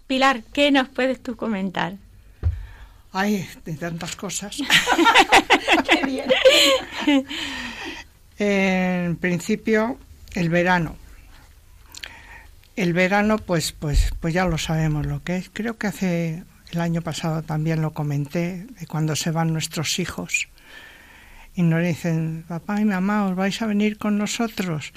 Pilar, 0.05 0.43
¿qué 0.53 0.69
nos 0.69 0.89
puedes 0.89 1.23
tú 1.23 1.35
comentar? 1.35 1.97
Ay, 3.19 3.49
de 3.65 3.73
tantas 3.75 4.15
cosas. 4.15 4.55
Qué 5.89 6.05
bien. 6.05 6.25
en 8.37 9.17
principio, 9.17 9.97
el 10.35 10.47
verano. 10.47 10.95
El 12.77 12.93
verano, 12.93 13.37
pues, 13.37 13.73
pues, 13.73 14.13
pues 14.21 14.33
ya 14.33 14.45
lo 14.45 14.57
sabemos 14.57 15.05
lo 15.05 15.21
que 15.21 15.35
es. 15.35 15.49
Creo 15.51 15.77
que 15.77 15.87
hace 15.87 16.45
el 16.71 16.79
año 16.79 17.01
pasado 17.01 17.41
también 17.41 17.81
lo 17.81 17.91
comenté, 17.91 18.65
de 18.79 18.87
cuando 18.87 19.17
se 19.17 19.31
van 19.31 19.51
nuestros 19.51 19.99
hijos 19.99 20.47
y 21.55 21.63
nos 21.63 21.83
dicen, 21.83 22.45
papá 22.47 22.79
y 22.79 22.85
mamá, 22.85 23.25
¿os 23.25 23.35
vais 23.35 23.61
a 23.61 23.65
venir 23.65 23.97
con 23.97 24.17
nosotros? 24.17 24.93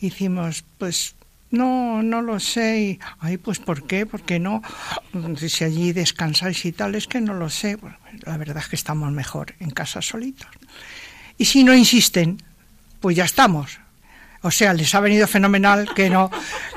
Hicimos, 0.00 0.64
pues 0.78 1.14
no, 1.50 2.02
no 2.02 2.22
lo 2.22 2.38
sé. 2.38 2.98
Ay, 3.18 3.36
pues 3.36 3.58
¿por 3.58 3.86
qué? 3.86 4.06
¿Por 4.06 4.22
qué 4.22 4.38
no? 4.38 4.62
Si 5.36 5.64
allí 5.64 5.92
descansáis 5.92 6.64
y 6.64 6.72
tal, 6.72 6.94
es 6.94 7.06
que 7.06 7.20
no 7.20 7.34
lo 7.34 7.50
sé. 7.50 7.76
la 8.24 8.36
verdad 8.36 8.58
es 8.58 8.68
que 8.68 8.76
estamos 8.76 9.10
mejor 9.12 9.54
en 9.58 9.70
casa 9.70 10.00
solitos. 10.00 10.48
Y 11.36 11.46
si 11.46 11.64
no 11.64 11.74
insisten, 11.74 12.42
pues 13.00 13.16
ya 13.16 13.24
estamos. 13.24 13.80
O 14.42 14.50
sea, 14.50 14.72
les 14.72 14.94
ha 14.94 15.00
venido 15.00 15.26
fenomenal 15.26 15.92
que 15.94 16.08
no, 16.08 16.30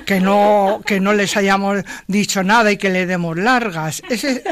que 0.06 0.20
no, 0.20 0.82
que 0.86 1.00
no 1.00 1.14
les 1.14 1.38
hayamos 1.38 1.84
dicho 2.08 2.44
nada 2.44 2.72
y 2.72 2.78
que 2.78 2.90
le 2.90 3.06
demos 3.06 3.38
largas. 3.38 4.02
Ese, 4.10 4.44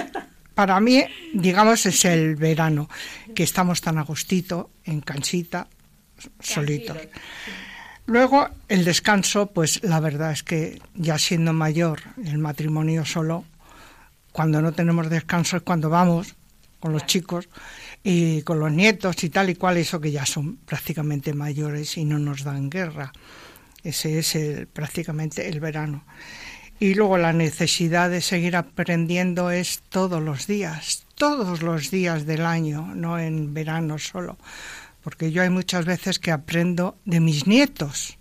para 0.53 0.79
mí, 0.79 1.03
digamos, 1.33 1.85
es 1.85 2.05
el 2.05 2.35
verano, 2.35 2.89
que 3.35 3.43
estamos 3.43 3.81
tan 3.81 3.97
a 3.97 4.03
gustito, 4.03 4.69
en 4.85 5.01
cansita, 5.01 5.67
solitos. 6.39 6.97
Luego, 8.11 8.49
el 8.67 8.83
descanso, 8.83 9.47
pues 9.53 9.81
la 9.85 10.01
verdad 10.01 10.33
es 10.33 10.43
que 10.43 10.81
ya 10.95 11.17
siendo 11.17 11.53
mayor, 11.53 12.01
el 12.25 12.39
matrimonio 12.39 13.05
solo, 13.05 13.45
cuando 14.33 14.61
no 14.61 14.73
tenemos 14.73 15.09
descanso 15.09 15.55
es 15.55 15.63
cuando 15.63 15.89
vamos 15.89 16.35
con 16.81 16.91
los 16.91 17.05
chicos 17.05 17.47
y 18.03 18.41
con 18.41 18.59
los 18.59 18.69
nietos 18.69 19.23
y 19.23 19.29
tal 19.29 19.49
y 19.49 19.55
cual, 19.55 19.77
eso 19.77 20.01
que 20.01 20.11
ya 20.11 20.25
son 20.25 20.57
prácticamente 20.57 21.33
mayores 21.33 21.95
y 21.95 22.03
no 22.03 22.19
nos 22.19 22.43
dan 22.43 22.69
guerra. 22.69 23.13
Ese 23.81 24.19
es 24.19 24.35
el, 24.35 24.67
prácticamente 24.67 25.47
el 25.47 25.61
verano. 25.61 26.03
Y 26.81 26.95
luego 26.95 27.17
la 27.17 27.31
necesidad 27.31 28.09
de 28.09 28.19
seguir 28.19 28.57
aprendiendo 28.57 29.51
es 29.51 29.83
todos 29.87 30.21
los 30.21 30.47
días, 30.47 31.05
todos 31.15 31.61
los 31.61 31.91
días 31.91 32.25
del 32.25 32.45
año, 32.45 32.93
no 32.93 33.17
en 33.19 33.53
verano 33.53 33.97
solo. 33.99 34.37
Porque 35.01 35.31
yo 35.31 35.41
hay 35.41 35.49
muchas 35.49 35.85
veces 35.85 36.19
que 36.19 36.31
aprendo 36.31 36.97
de 37.05 37.19
mis 37.19 37.47
nietos, 37.47 38.17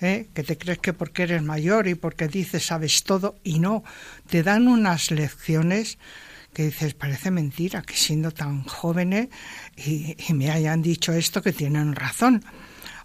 ¿eh? 0.00 0.28
que 0.34 0.42
te 0.42 0.56
crees 0.58 0.78
que 0.78 0.92
porque 0.92 1.24
eres 1.24 1.42
mayor 1.42 1.88
y 1.88 1.94
porque 1.94 2.28
dices 2.28 2.66
sabes 2.66 3.04
todo 3.04 3.36
y 3.44 3.58
no, 3.58 3.84
te 4.28 4.42
dan 4.42 4.68
unas 4.68 5.10
lecciones 5.10 5.98
que 6.52 6.64
dices, 6.64 6.94
parece 6.94 7.30
mentira 7.30 7.82
que 7.82 7.94
siendo 7.94 8.30
tan 8.30 8.64
jóvenes 8.64 9.28
y, 9.76 10.16
me 10.32 10.50
hayan 10.50 10.80
dicho 10.80 11.12
esto 11.12 11.42
que 11.42 11.52
tienen 11.52 11.94
razón. 11.94 12.42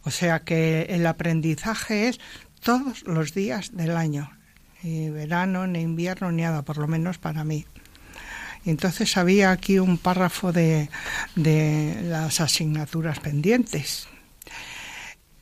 O 0.03 0.09
sea 0.09 0.39
que 0.39 0.83
el 0.83 1.05
aprendizaje 1.05 2.07
es 2.07 2.19
todos 2.61 3.03
los 3.03 3.33
días 3.33 3.75
del 3.75 3.97
año, 3.97 4.31
ni 4.83 5.09
verano, 5.09 5.67
ni 5.67 5.81
invierno, 5.81 6.31
ni 6.31 6.43
nada, 6.43 6.61
por 6.61 6.77
lo 6.77 6.87
menos 6.87 7.17
para 7.17 7.43
mí. 7.43 7.65
Entonces 8.65 9.17
había 9.17 9.51
aquí 9.51 9.79
un 9.79 9.97
párrafo 9.97 10.51
de, 10.51 10.89
de 11.35 11.99
las 12.03 12.41
asignaturas 12.41 13.19
pendientes. 13.19 14.07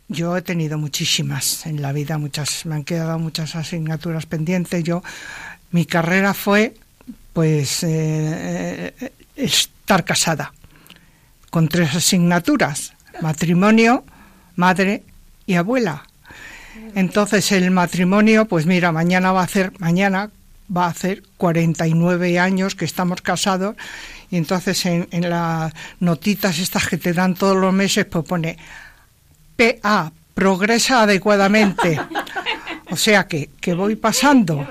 Yo 0.07 0.35
he 0.35 0.41
tenido 0.41 0.77
muchísimas 0.77 1.65
en 1.67 1.81
la 1.81 1.91
vida, 1.91 2.17
muchas, 2.17 2.65
me 2.65 2.75
han 2.75 2.83
quedado 2.83 3.19
muchas 3.19 3.55
asignaturas 3.55 4.25
pendientes. 4.25 4.83
Yo, 4.83 5.03
mi 5.71 5.85
carrera 5.85 6.33
fue 6.33 6.73
pues 7.33 7.83
eh, 7.83 8.93
eh, 8.99 9.11
estar 9.35 10.03
casada 10.03 10.53
con 11.49 11.67
tres 11.67 11.95
asignaturas, 11.95 12.93
matrimonio, 13.21 14.03
madre 14.55 15.03
y 15.45 15.55
abuela. 15.55 16.05
Entonces 16.95 17.51
el 17.51 17.69
matrimonio, 17.71 18.45
pues 18.45 18.65
mira, 18.65 18.91
mañana 18.91 19.31
va 19.31 19.41
a 19.41 19.45
hacer, 19.45 19.73
mañana 19.79 20.31
va 20.75 20.85
a 20.85 20.89
hacer 20.89 21.23
49 21.37 22.39
años 22.39 22.75
que 22.75 22.85
estamos 22.85 23.21
casados 23.21 23.75
y 24.29 24.37
entonces 24.37 24.85
en, 24.85 25.07
en 25.11 25.29
las 25.29 25.73
notitas 25.99 26.59
estas 26.59 26.87
que 26.87 26.97
te 26.97 27.13
dan 27.13 27.35
todos 27.35 27.57
los 27.57 27.73
meses 27.73 28.05
pues 28.05 28.25
pone 28.25 28.57
PA, 29.55 30.11
progresa 30.33 31.03
adecuadamente. 31.03 31.99
O 32.91 32.95
sea 32.95 33.27
que, 33.27 33.49
que 33.59 33.73
voy 33.73 33.95
pasando 33.95 34.67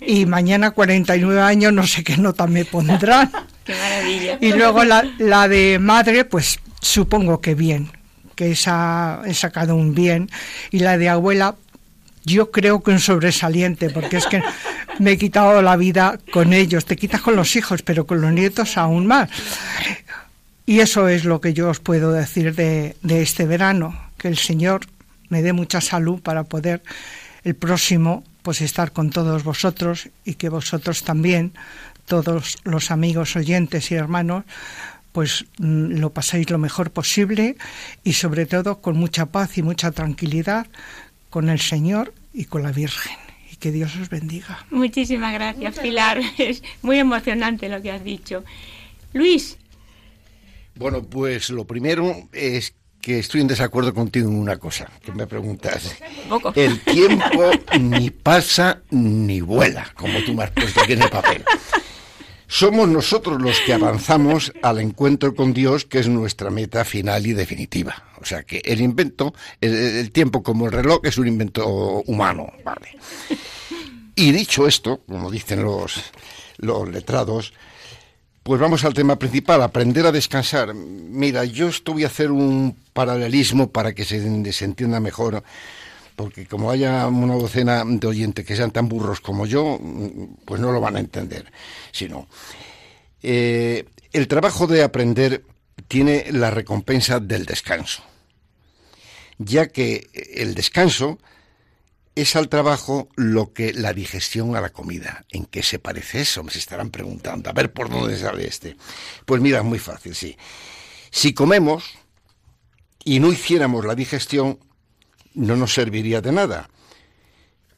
y 0.00 0.26
mañana 0.26 0.70
49 0.70 1.40
años 1.40 1.72
no 1.72 1.86
sé 1.86 2.02
qué 2.04 2.16
nota 2.16 2.46
me 2.46 2.64
pondrán. 2.64 3.30
Qué 3.64 3.74
maravilla. 3.74 4.38
Y 4.40 4.52
luego 4.52 4.84
la, 4.84 5.04
la 5.18 5.48
de 5.48 5.78
madre, 5.78 6.24
pues 6.24 6.60
supongo 6.80 7.40
que 7.40 7.54
bien, 7.54 7.90
que 8.34 8.52
esa 8.52 9.20
he 9.26 9.34
sacado 9.34 9.74
un 9.74 9.94
bien. 9.94 10.30
Y 10.70 10.78
la 10.78 10.96
de 10.96 11.10
abuela, 11.10 11.56
yo 12.24 12.50
creo 12.50 12.82
que 12.82 12.90
un 12.90 13.00
sobresaliente, 13.00 13.90
porque 13.90 14.16
es 14.16 14.26
que 14.26 14.42
me 14.98 15.12
he 15.12 15.18
quitado 15.18 15.62
la 15.62 15.76
vida 15.76 16.18
con 16.32 16.52
ellos. 16.52 16.84
Te 16.84 16.96
quitas 16.96 17.20
con 17.20 17.36
los 17.36 17.56
hijos, 17.56 17.82
pero 17.82 18.06
con 18.06 18.20
los 18.20 18.32
nietos 18.32 18.76
aún 18.76 19.06
más. 19.06 19.30
Y 20.66 20.80
eso 20.80 21.08
es 21.08 21.24
lo 21.24 21.40
que 21.40 21.54
yo 21.54 21.70
os 21.70 21.80
puedo 21.80 22.12
decir 22.12 22.54
de, 22.54 22.96
de 23.02 23.22
este 23.22 23.46
verano, 23.46 23.98
que 24.18 24.28
el 24.28 24.36
Señor 24.36 24.82
me 25.28 25.42
dé 25.42 25.52
mucha 25.52 25.80
salud 25.80 26.20
para 26.20 26.44
poder 26.44 26.82
el 27.44 27.54
próximo 27.54 28.24
pues 28.42 28.60
estar 28.60 28.92
con 28.92 29.10
todos 29.10 29.44
vosotros 29.44 30.08
y 30.24 30.34
que 30.34 30.48
vosotros 30.48 31.02
también, 31.02 31.52
todos 32.06 32.58
los 32.64 32.90
amigos 32.90 33.36
oyentes 33.36 33.90
y 33.90 33.94
hermanos, 33.94 34.44
pues 35.12 35.46
mm, 35.58 35.98
lo 35.98 36.10
pasáis 36.10 36.48
lo 36.50 36.58
mejor 36.58 36.90
posible 36.90 37.56
y 38.04 38.12
sobre 38.14 38.46
todo 38.46 38.80
con 38.80 38.96
mucha 38.96 39.26
paz 39.26 39.58
y 39.58 39.62
mucha 39.62 39.90
tranquilidad 39.90 40.66
con 41.30 41.48
el 41.48 41.60
Señor 41.60 42.14
y 42.32 42.44
con 42.44 42.62
la 42.62 42.72
Virgen. 42.72 43.16
Y 43.50 43.56
que 43.56 43.72
Dios 43.72 43.96
os 43.96 44.08
bendiga. 44.08 44.66
Muchísimas 44.70 45.32
gracias, 45.32 45.78
Pilar. 45.78 46.20
Es 46.38 46.62
muy 46.82 46.98
emocionante 46.98 47.68
lo 47.68 47.80
que 47.82 47.90
has 47.90 48.04
dicho. 48.04 48.44
Luis. 49.12 49.56
Bueno, 50.74 51.02
pues 51.02 51.50
lo 51.50 51.66
primero 51.66 52.28
es 52.32 52.74
que 53.00 53.18
estoy 53.18 53.40
en 53.40 53.48
desacuerdo 53.48 53.94
contigo 53.94 54.28
en 54.28 54.36
una 54.36 54.58
cosa 54.58 54.90
que 55.02 55.12
me 55.12 55.26
preguntas. 55.26 55.96
El 56.54 56.80
tiempo 56.80 57.50
ni 57.80 58.10
pasa 58.10 58.82
ni 58.90 59.40
vuela, 59.40 59.90
como 59.94 60.22
tú 60.24 60.34
me 60.34 60.44
has 60.44 60.50
puesto 60.50 60.80
aquí 60.80 60.92
en 60.92 61.02
el 61.02 61.10
papel. 61.10 61.44
Somos 62.50 62.88
nosotros 62.88 63.40
los 63.40 63.60
que 63.60 63.74
avanzamos 63.74 64.52
al 64.62 64.80
encuentro 64.80 65.34
con 65.34 65.52
Dios, 65.52 65.84
que 65.84 65.98
es 65.98 66.08
nuestra 66.08 66.48
meta 66.48 66.82
final 66.84 67.26
y 67.26 67.34
definitiva. 67.34 68.04
O 68.20 68.24
sea 68.24 68.42
que 68.42 68.62
el 68.64 68.80
invento, 68.80 69.34
el, 69.60 70.10
tiempo 70.12 70.42
como 70.42 70.66
el 70.66 70.72
reloj, 70.72 71.00
es 71.04 71.18
un 71.18 71.28
invento 71.28 71.66
humano, 72.06 72.50
¿vale? 72.64 72.96
Y 74.14 74.32
dicho 74.32 74.66
esto, 74.66 75.02
como 75.06 75.30
dicen 75.30 75.62
los, 75.62 76.02
los 76.56 76.88
letrados, 76.88 77.52
pues 78.48 78.62
vamos 78.62 78.82
al 78.86 78.94
tema 78.94 79.18
principal, 79.18 79.60
aprender 79.60 80.06
a 80.06 80.10
descansar. 80.10 80.72
Mira, 80.72 81.44
yo 81.44 81.68
esto 81.68 81.92
voy 81.92 82.04
a 82.04 82.06
hacer 82.06 82.30
un 82.30 82.78
paralelismo 82.94 83.70
para 83.70 83.92
que 83.92 84.06
se, 84.06 84.16
entienda 84.64 85.00
mejor, 85.00 85.44
porque 86.18 86.46
como 86.46 86.72
haya 86.72 87.06
una 87.06 87.34
docena 87.34 87.84
de 87.86 88.04
oyentes 88.08 88.44
que 88.44 88.56
sean 88.56 88.72
tan 88.72 88.88
burros 88.88 89.20
como 89.20 89.46
yo, 89.46 89.78
pues 90.44 90.60
no 90.60 90.72
lo 90.72 90.80
van 90.80 90.96
a 90.96 90.98
entender. 90.98 91.52
Sino, 91.92 92.26
eh, 93.22 93.84
el 94.12 94.26
trabajo 94.26 94.66
de 94.66 94.82
aprender 94.82 95.44
tiene 95.86 96.26
la 96.32 96.50
recompensa 96.50 97.20
del 97.20 97.46
descanso, 97.46 98.02
ya 99.38 99.68
que 99.68 100.10
el 100.34 100.56
descanso 100.56 101.20
es 102.16 102.34
al 102.34 102.48
trabajo 102.48 103.08
lo 103.14 103.52
que 103.52 103.72
la 103.72 103.92
digestión 103.92 104.56
a 104.56 104.60
la 104.60 104.70
comida. 104.70 105.24
¿En 105.30 105.44
qué 105.44 105.62
se 105.62 105.78
parece 105.78 106.22
eso? 106.22 106.42
Me 106.42 106.50
se 106.50 106.58
estarán 106.58 106.90
preguntando. 106.90 107.48
A 107.48 107.52
ver 107.52 107.72
por 107.72 107.88
dónde 107.88 108.18
sale 108.18 108.44
este. 108.44 108.76
Pues 109.24 109.40
mira, 109.40 109.58
es 109.58 109.64
muy 109.64 109.78
fácil, 109.78 110.16
sí. 110.16 110.36
Si 111.12 111.32
comemos 111.32 111.96
y 113.04 113.20
no 113.20 113.30
hiciéramos 113.30 113.84
la 113.84 113.94
digestión, 113.94 114.58
no 115.38 115.56
nos 115.56 115.72
serviría 115.72 116.20
de 116.20 116.32
nada, 116.32 116.68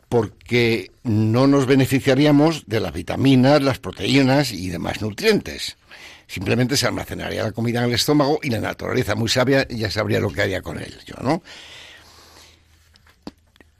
porque 0.09 0.91
no 1.05 1.47
nos 1.47 1.67
beneficiaríamos 1.67 2.65
de 2.67 2.81
las 2.81 2.93
vitaminas, 2.93 3.63
las 3.63 3.79
proteínas 3.79 4.51
y 4.51 4.71
demás 4.71 5.03
nutrientes. 5.03 5.77
Simplemente 6.27 6.77
se 6.77 6.87
almacenaría 6.87 7.45
la 7.45 7.53
comida 7.53 7.81
en 7.81 7.87
el 7.87 7.95
estómago 7.95 8.41
y 8.43 8.51
la 8.51 8.61
naturaleza 8.61 9.15
muy 9.15 9.29
sabia 9.29 9.69
ya 9.69 9.91
sabría 9.91 10.21
lo 10.21 10.31
que 10.31 10.43
haría 10.43 10.63
con 10.63 10.79
él, 10.79 10.97
yo, 11.05 11.15
¿no? 11.23 11.43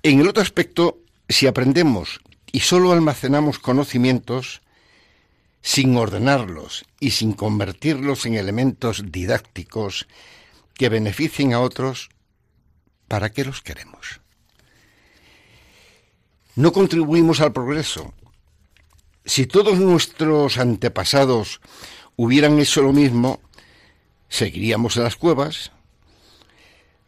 En 0.03 0.21
el 0.21 0.29
otro 0.29 0.43
aspecto, 0.43 0.99
si 1.29 1.47
aprendemos 1.47 2.21
y 2.53 2.61
solo 2.61 2.93
almacenamos 2.93 3.59
conocimientos, 3.59 4.63
sin 5.63 5.97
ordenarlos 5.97 6.85
y 7.01 7.11
sin 7.11 7.33
convertirlos 7.33 8.27
en 8.27 8.35
elementos 8.35 9.05
didácticos 9.11 10.07
que 10.75 10.89
beneficien 10.89 11.53
a 11.53 11.61
otros, 11.61 12.09
¿para 13.11 13.33
qué 13.33 13.45
los 13.45 13.61
queremos? 13.61 14.21
No 16.55 16.73
contribuimos 16.73 17.41
al 17.41 17.53
progreso. 17.53 18.15
Si 19.25 19.47
todos 19.47 19.81
nuestros 19.81 20.59
antepasados 20.59 21.61
hubieran 22.15 22.61
hecho 22.61 22.83
lo 22.83 22.93
mismo, 22.93 23.41
seguiríamos 24.29 24.97
en 24.97 25.03
las 25.03 25.17
cuevas, 25.17 25.73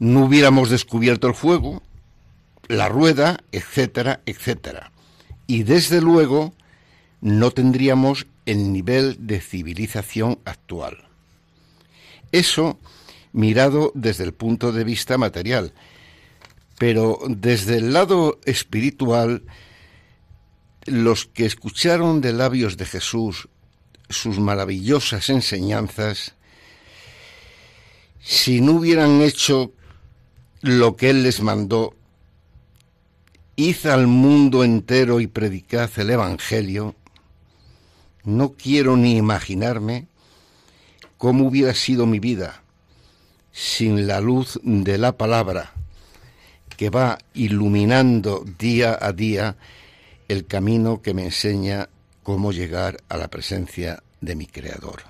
no 0.00 0.24
hubiéramos 0.24 0.70
descubierto 0.70 1.28
el 1.28 1.36
fuego, 1.36 1.84
la 2.66 2.88
rueda, 2.88 3.38
etcétera, 3.52 4.22
etcétera. 4.26 4.90
Y 5.46 5.62
desde 5.62 6.00
luego 6.00 6.52
no 7.20 7.52
tendríamos 7.52 8.26
el 8.44 8.72
nivel 8.72 9.18
de 9.20 9.40
civilización 9.40 10.40
actual. 10.46 11.04
Eso 12.32 12.80
mirado 13.32 13.92
desde 13.94 14.24
el 14.24 14.34
punto 14.34 14.72
de 14.72 14.82
vista 14.82 15.16
material, 15.16 15.72
pero 16.78 17.18
desde 17.28 17.78
el 17.78 17.92
lado 17.92 18.40
espiritual, 18.44 19.42
los 20.86 21.26
que 21.26 21.46
escucharon 21.46 22.20
de 22.20 22.32
labios 22.32 22.76
de 22.76 22.86
Jesús 22.86 23.48
sus 24.08 24.38
maravillosas 24.38 25.30
enseñanzas, 25.30 26.34
si 28.20 28.60
no 28.60 28.72
hubieran 28.72 29.22
hecho 29.22 29.72
lo 30.60 30.96
que 30.96 31.10
Él 31.10 31.22
les 31.22 31.40
mandó, 31.40 31.94
id 33.56 33.86
al 33.86 34.06
mundo 34.06 34.64
entero 34.64 35.20
y 35.20 35.26
predicad 35.26 35.90
el 35.96 36.10
Evangelio, 36.10 36.94
no 38.24 38.52
quiero 38.52 38.96
ni 38.96 39.16
imaginarme 39.16 40.06
cómo 41.18 41.46
hubiera 41.46 41.74
sido 41.74 42.06
mi 42.06 42.20
vida 42.20 42.62
sin 43.52 44.06
la 44.06 44.20
luz 44.20 44.60
de 44.62 44.98
la 44.98 45.16
palabra 45.16 45.72
que 46.82 46.90
va 46.90 47.16
iluminando 47.34 48.44
día 48.58 48.98
a 49.00 49.12
día 49.12 49.56
el 50.26 50.48
camino 50.48 51.00
que 51.00 51.14
me 51.14 51.22
enseña 51.22 51.88
cómo 52.24 52.50
llegar 52.50 52.96
a 53.08 53.16
la 53.16 53.28
presencia 53.28 54.02
de 54.20 54.34
mi 54.34 54.48
Creador. 54.48 55.04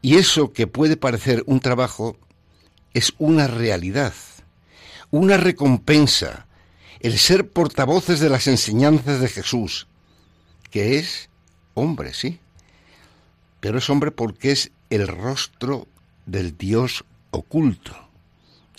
Y 0.00 0.16
eso 0.16 0.54
que 0.54 0.66
puede 0.66 0.96
parecer 0.96 1.42
un 1.44 1.60
trabajo 1.60 2.16
es 2.94 3.12
una 3.18 3.48
realidad, 3.48 4.14
una 5.10 5.36
recompensa, 5.36 6.46
el 7.00 7.18
ser 7.18 7.46
portavoces 7.50 8.18
de 8.18 8.30
las 8.30 8.46
enseñanzas 8.46 9.20
de 9.20 9.28
Jesús, 9.28 9.88
que 10.70 10.96
es 10.98 11.28
hombre, 11.74 12.14
sí, 12.14 12.40
pero 13.60 13.76
es 13.76 13.90
hombre 13.90 14.10
porque 14.10 14.52
es 14.52 14.72
el 14.88 15.06
rostro 15.06 15.86
del 16.24 16.56
Dios 16.56 17.04
oculto, 17.30 18.09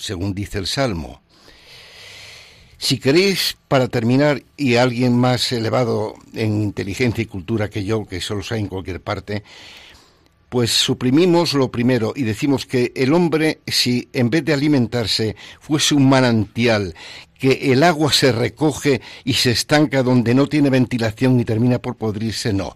según 0.02 0.34
dice 0.34 0.58
el 0.58 0.68
Salmo. 0.68 1.22
Si 2.78 2.98
queréis, 2.98 3.58
para 3.68 3.88
terminar, 3.88 4.42
y 4.58 4.76
alguien 4.76 5.16
más 5.16 5.52
elevado 5.52 6.16
en 6.34 6.64
inteligencia 6.64 7.22
y 7.22 7.28
cultura 7.28 7.70
que 7.70 7.84
yo, 7.84 8.06
que 8.06 8.20
solo 8.22 8.42
hay 8.50 8.62
en 8.62 8.68
cualquier 8.68 9.02
parte, 9.02 9.44
pues 10.50 10.72
suprimimos 10.72 11.54
lo 11.54 11.72
primero 11.72 12.12
y 12.16 12.24
decimos 12.24 12.66
que 12.66 12.92
el 12.96 13.14
hombre, 13.14 13.62
si 13.68 14.10
en 14.12 14.30
vez 14.30 14.44
de 14.44 14.54
alimentarse 14.54 15.36
fuese 15.60 15.94
un 15.96 16.10
manantial, 16.10 16.96
que 17.40 17.72
el 17.72 17.84
agua 17.84 18.12
se 18.12 18.32
recoge 18.32 19.00
y 19.24 19.34
se 19.36 19.52
estanca 19.52 20.04
donde 20.04 20.34
no 20.34 20.48
tiene 20.48 20.70
ventilación 20.70 21.40
y 21.40 21.46
termina 21.46 21.80
por 21.80 21.96
podrirse, 21.96 22.52
no. 22.52 22.76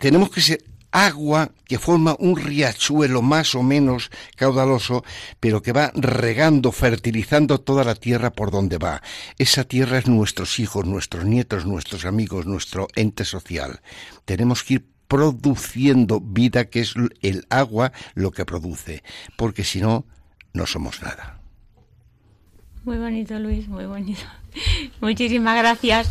Tenemos 0.00 0.30
que 0.30 0.40
ser 0.40 0.64
agua 0.94 1.50
que 1.66 1.80
forma 1.80 2.16
un 2.20 2.36
riachuelo 2.36 3.20
más 3.20 3.56
o 3.56 3.62
menos 3.62 4.10
caudaloso, 4.36 5.04
pero 5.40 5.60
que 5.60 5.72
va 5.72 5.90
regando, 5.94 6.70
fertilizando 6.70 7.60
toda 7.60 7.82
la 7.82 7.96
tierra 7.96 8.30
por 8.30 8.52
donde 8.52 8.78
va. 8.78 9.02
Esa 9.36 9.64
tierra 9.64 9.98
es 9.98 10.06
nuestros 10.06 10.60
hijos, 10.60 10.86
nuestros 10.86 11.24
nietos, 11.24 11.66
nuestros 11.66 12.04
amigos, 12.04 12.46
nuestro 12.46 12.86
ente 12.94 13.24
social. 13.24 13.80
Tenemos 14.24 14.62
que 14.62 14.74
ir 14.74 14.86
produciendo 15.08 16.20
vida, 16.20 16.66
que 16.66 16.80
es 16.80 16.94
el 17.22 17.44
agua 17.50 17.92
lo 18.14 18.30
que 18.30 18.44
produce, 18.44 19.02
porque 19.36 19.64
si 19.64 19.80
no, 19.80 20.06
no 20.52 20.66
somos 20.66 21.02
nada. 21.02 21.40
Muy 22.84 22.98
bonito, 22.98 23.38
Luis, 23.40 23.66
muy 23.66 23.86
bonito. 23.86 24.22
Muchísimas 25.00 25.56
gracias. 25.56 26.08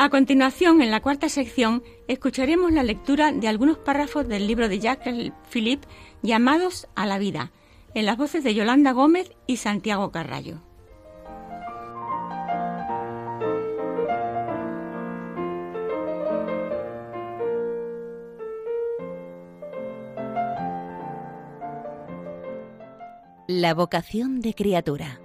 A 0.00 0.10
continuación, 0.10 0.80
en 0.80 0.92
la 0.92 1.00
cuarta 1.00 1.28
sección, 1.28 1.82
escucharemos 2.06 2.70
la 2.70 2.84
lectura 2.84 3.32
de 3.32 3.48
algunos 3.48 3.78
párrafos 3.78 4.28
del 4.28 4.46
libro 4.46 4.68
de 4.68 4.78
Jacques 4.78 5.32
Philippe 5.50 5.88
llamados 6.22 6.86
a 6.94 7.04
la 7.04 7.18
vida, 7.18 7.50
en 7.94 8.06
las 8.06 8.16
voces 8.16 8.44
de 8.44 8.54
Yolanda 8.54 8.92
Gómez 8.92 9.32
y 9.48 9.56
Santiago 9.56 10.12
Carrallo. 10.12 10.62
La 23.48 23.74
vocación 23.74 24.40
de 24.42 24.54
criatura. 24.54 25.20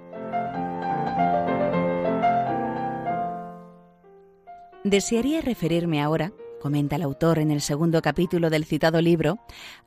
Desearía 4.84 5.39
referirme 5.39 6.01
ahora, 6.01 6.34
comenta 6.61 6.97
el 6.97 7.03
autor 7.03 7.39
en 7.39 7.51
el 7.51 7.61
segundo 7.61 8.01
capítulo 8.01 8.49
del 8.49 8.65
citado 8.65 9.01
libro, 9.01 9.39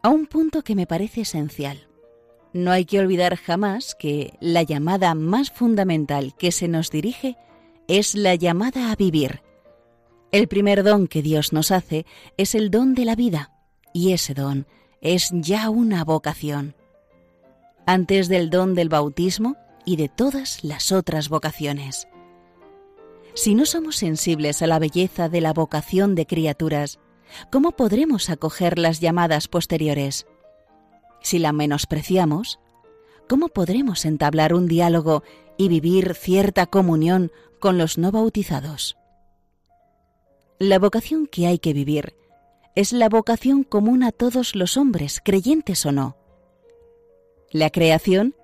a 0.02 0.08
un 0.08 0.26
punto 0.26 0.62
que 0.62 0.74
me 0.74 0.86
parece 0.86 1.22
esencial. 1.22 1.86
No 2.54 2.70
hay 2.70 2.86
que 2.86 2.98
olvidar 2.98 3.36
jamás 3.36 3.94
que 3.94 4.32
la 4.40 4.62
llamada 4.62 5.14
más 5.14 5.50
fundamental 5.50 6.34
que 6.38 6.50
se 6.50 6.68
nos 6.68 6.90
dirige 6.90 7.36
es 7.88 8.14
la 8.14 8.34
llamada 8.34 8.90
a 8.90 8.96
vivir. 8.96 9.42
El 10.32 10.48
primer 10.48 10.82
don 10.82 11.08
que 11.08 11.20
Dios 11.20 11.52
nos 11.52 11.70
hace 11.70 12.06
es 12.38 12.54
el 12.54 12.70
don 12.70 12.94
de 12.94 13.04
la 13.04 13.14
vida, 13.14 13.52
y 13.92 14.12
ese 14.12 14.32
don 14.32 14.66
es 15.02 15.30
ya 15.32 15.68
una 15.68 16.04
vocación. 16.04 16.74
Antes 17.86 18.28
del 18.28 18.48
don 18.48 18.74
del 18.74 18.88
bautismo 18.88 19.56
y 19.84 19.96
de 19.96 20.08
todas 20.08 20.64
las 20.64 20.90
otras 20.90 21.28
vocaciones. 21.28 22.08
Si 23.36 23.54
no 23.54 23.66
somos 23.66 23.96
sensibles 23.96 24.62
a 24.62 24.66
la 24.66 24.78
belleza 24.78 25.28
de 25.28 25.42
la 25.42 25.52
vocación 25.52 26.14
de 26.14 26.26
criaturas, 26.26 26.98
¿cómo 27.52 27.72
podremos 27.72 28.30
acoger 28.30 28.78
las 28.78 29.00
llamadas 29.00 29.46
posteriores? 29.46 30.26
Si 31.20 31.38
la 31.38 31.52
menospreciamos, 31.52 32.58
¿cómo 33.28 33.48
podremos 33.48 34.06
entablar 34.06 34.54
un 34.54 34.68
diálogo 34.68 35.22
y 35.58 35.68
vivir 35.68 36.14
cierta 36.14 36.64
comunión 36.64 37.30
con 37.60 37.76
los 37.76 37.98
no 37.98 38.10
bautizados? 38.10 38.96
La 40.58 40.78
vocación 40.78 41.26
que 41.26 41.46
hay 41.46 41.58
que 41.58 41.74
vivir 41.74 42.16
es 42.74 42.94
la 42.94 43.10
vocación 43.10 43.64
común 43.64 44.02
a 44.02 44.12
todos 44.12 44.56
los 44.56 44.78
hombres, 44.78 45.20
creyentes 45.22 45.84
o 45.84 45.92
no. 45.92 46.16
La 47.50 47.68
creación 47.68 48.34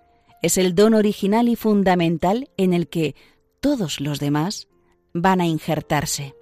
es 0.43 0.59
el 0.59 0.75
don 0.75 0.93
original 0.93 1.49
y 1.49 1.57
fundamental 1.57 2.51
en 2.59 2.75
el 2.75 2.89
que 2.89 3.15
todos 3.61 3.99
los 3.99 4.21
demás 4.21 4.69
van 5.15 5.41
a 5.41 5.47
injertarse. 5.47 6.35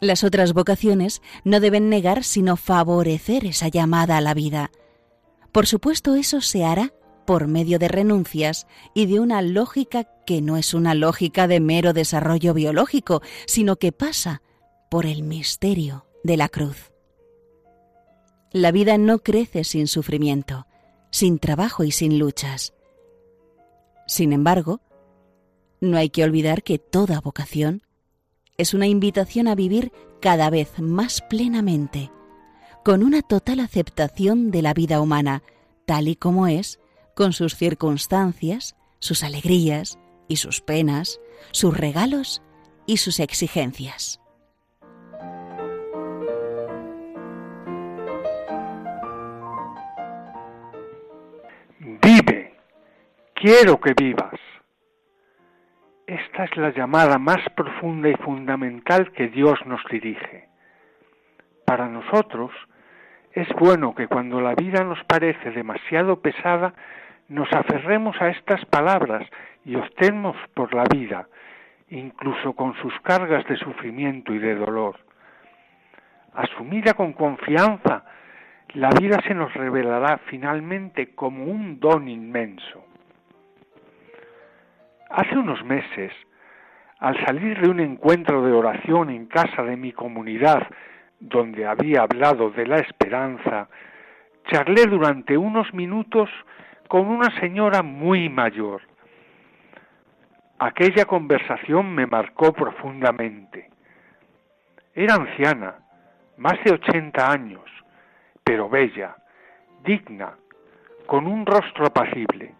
Las 0.00 0.24
otras 0.24 0.52
vocaciones 0.52 1.22
no 1.44 1.60
deben 1.60 1.88
negar 1.88 2.24
sino 2.24 2.56
favorecer 2.56 3.44
esa 3.44 3.68
llamada 3.68 4.16
a 4.16 4.20
la 4.20 4.34
vida. 4.34 4.72
Por 5.52 5.66
supuesto, 5.66 6.16
eso 6.16 6.40
se 6.40 6.64
hará 6.64 6.92
por 7.24 7.46
medio 7.46 7.78
de 7.78 7.88
renuncias 7.88 8.66
y 8.94 9.06
de 9.06 9.20
una 9.20 9.42
lógica 9.42 10.08
que 10.26 10.40
no 10.40 10.56
es 10.56 10.74
una 10.74 10.94
lógica 10.94 11.46
de 11.46 11.60
mero 11.60 11.92
desarrollo 11.92 12.52
biológico, 12.54 13.22
sino 13.46 13.76
que 13.76 13.92
pasa 13.92 14.42
por 14.90 15.06
el 15.06 15.22
misterio 15.22 16.06
de 16.24 16.36
la 16.36 16.48
cruz. 16.48 16.92
La 18.50 18.72
vida 18.72 18.98
no 18.98 19.20
crece 19.20 19.64
sin 19.64 19.86
sufrimiento, 19.86 20.66
sin 21.10 21.38
trabajo 21.38 21.84
y 21.84 21.92
sin 21.92 22.18
luchas. 22.18 22.74
Sin 24.06 24.32
embargo, 24.32 24.80
no 25.82 25.98
hay 25.98 26.10
que 26.10 26.22
olvidar 26.22 26.62
que 26.62 26.78
toda 26.78 27.20
vocación 27.20 27.82
es 28.56 28.72
una 28.72 28.86
invitación 28.86 29.48
a 29.48 29.56
vivir 29.56 29.92
cada 30.20 30.48
vez 30.48 30.78
más 30.78 31.20
plenamente, 31.22 32.12
con 32.84 33.02
una 33.02 33.20
total 33.20 33.58
aceptación 33.58 34.52
de 34.52 34.62
la 34.62 34.74
vida 34.74 35.00
humana, 35.00 35.42
tal 35.84 36.06
y 36.06 36.14
como 36.14 36.46
es, 36.46 36.78
con 37.16 37.32
sus 37.32 37.56
circunstancias, 37.56 38.76
sus 39.00 39.24
alegrías 39.24 39.98
y 40.28 40.36
sus 40.36 40.60
penas, 40.60 41.20
sus 41.50 41.76
regalos 41.76 42.42
y 42.86 42.98
sus 42.98 43.18
exigencias. 43.18 44.20
Vive, 51.80 52.54
quiero 53.34 53.80
que 53.80 53.94
vivas. 53.98 54.38
Esta 56.12 56.44
es 56.44 56.54
la 56.58 56.68
llamada 56.68 57.16
más 57.16 57.40
profunda 57.56 58.06
y 58.10 58.14
fundamental 58.16 59.12
que 59.12 59.28
Dios 59.28 59.64
nos 59.64 59.80
dirige. 59.90 60.46
Para 61.64 61.88
nosotros, 61.88 62.50
es 63.32 63.48
bueno 63.58 63.94
que 63.94 64.08
cuando 64.08 64.38
la 64.42 64.54
vida 64.54 64.84
nos 64.84 65.02
parece 65.04 65.52
demasiado 65.52 66.20
pesada, 66.20 66.74
nos 67.28 67.50
aferremos 67.54 68.20
a 68.20 68.28
estas 68.28 68.62
palabras 68.66 69.26
y 69.64 69.74
optemos 69.74 70.36
por 70.52 70.74
la 70.74 70.84
vida, 70.84 71.28
incluso 71.88 72.52
con 72.52 72.74
sus 72.82 72.92
cargas 73.00 73.46
de 73.46 73.56
sufrimiento 73.56 74.34
y 74.34 74.38
de 74.38 74.54
dolor. 74.54 74.98
Asumida 76.34 76.92
con 76.92 77.14
confianza, 77.14 78.04
la 78.74 78.90
vida 78.90 79.18
se 79.26 79.32
nos 79.32 79.54
revelará 79.54 80.18
finalmente 80.26 81.14
como 81.14 81.44
un 81.44 81.80
don 81.80 82.06
inmenso. 82.06 82.91
Hace 85.14 85.36
unos 85.36 85.62
meses, 85.62 86.10
al 86.98 87.22
salir 87.26 87.60
de 87.60 87.68
un 87.68 87.80
encuentro 87.80 88.42
de 88.42 88.52
oración 88.52 89.10
en 89.10 89.26
casa 89.26 89.62
de 89.62 89.76
mi 89.76 89.92
comunidad, 89.92 90.66
donde 91.20 91.66
había 91.66 92.00
hablado 92.00 92.48
de 92.48 92.66
la 92.66 92.78
esperanza, 92.78 93.68
charlé 94.50 94.86
durante 94.86 95.36
unos 95.36 95.74
minutos 95.74 96.30
con 96.88 97.08
una 97.08 97.28
señora 97.40 97.82
muy 97.82 98.30
mayor. 98.30 98.80
Aquella 100.58 101.04
conversación 101.04 101.94
me 101.94 102.06
marcó 102.06 102.54
profundamente. 102.54 103.68
Era 104.94 105.16
anciana, 105.16 105.74
más 106.38 106.54
de 106.64 106.72
ochenta 106.72 107.30
años, 107.30 107.68
pero 108.42 108.70
bella, 108.70 109.14
digna, 109.84 110.32
con 111.04 111.26
un 111.26 111.44
rostro 111.44 111.84
apacible. 111.84 112.54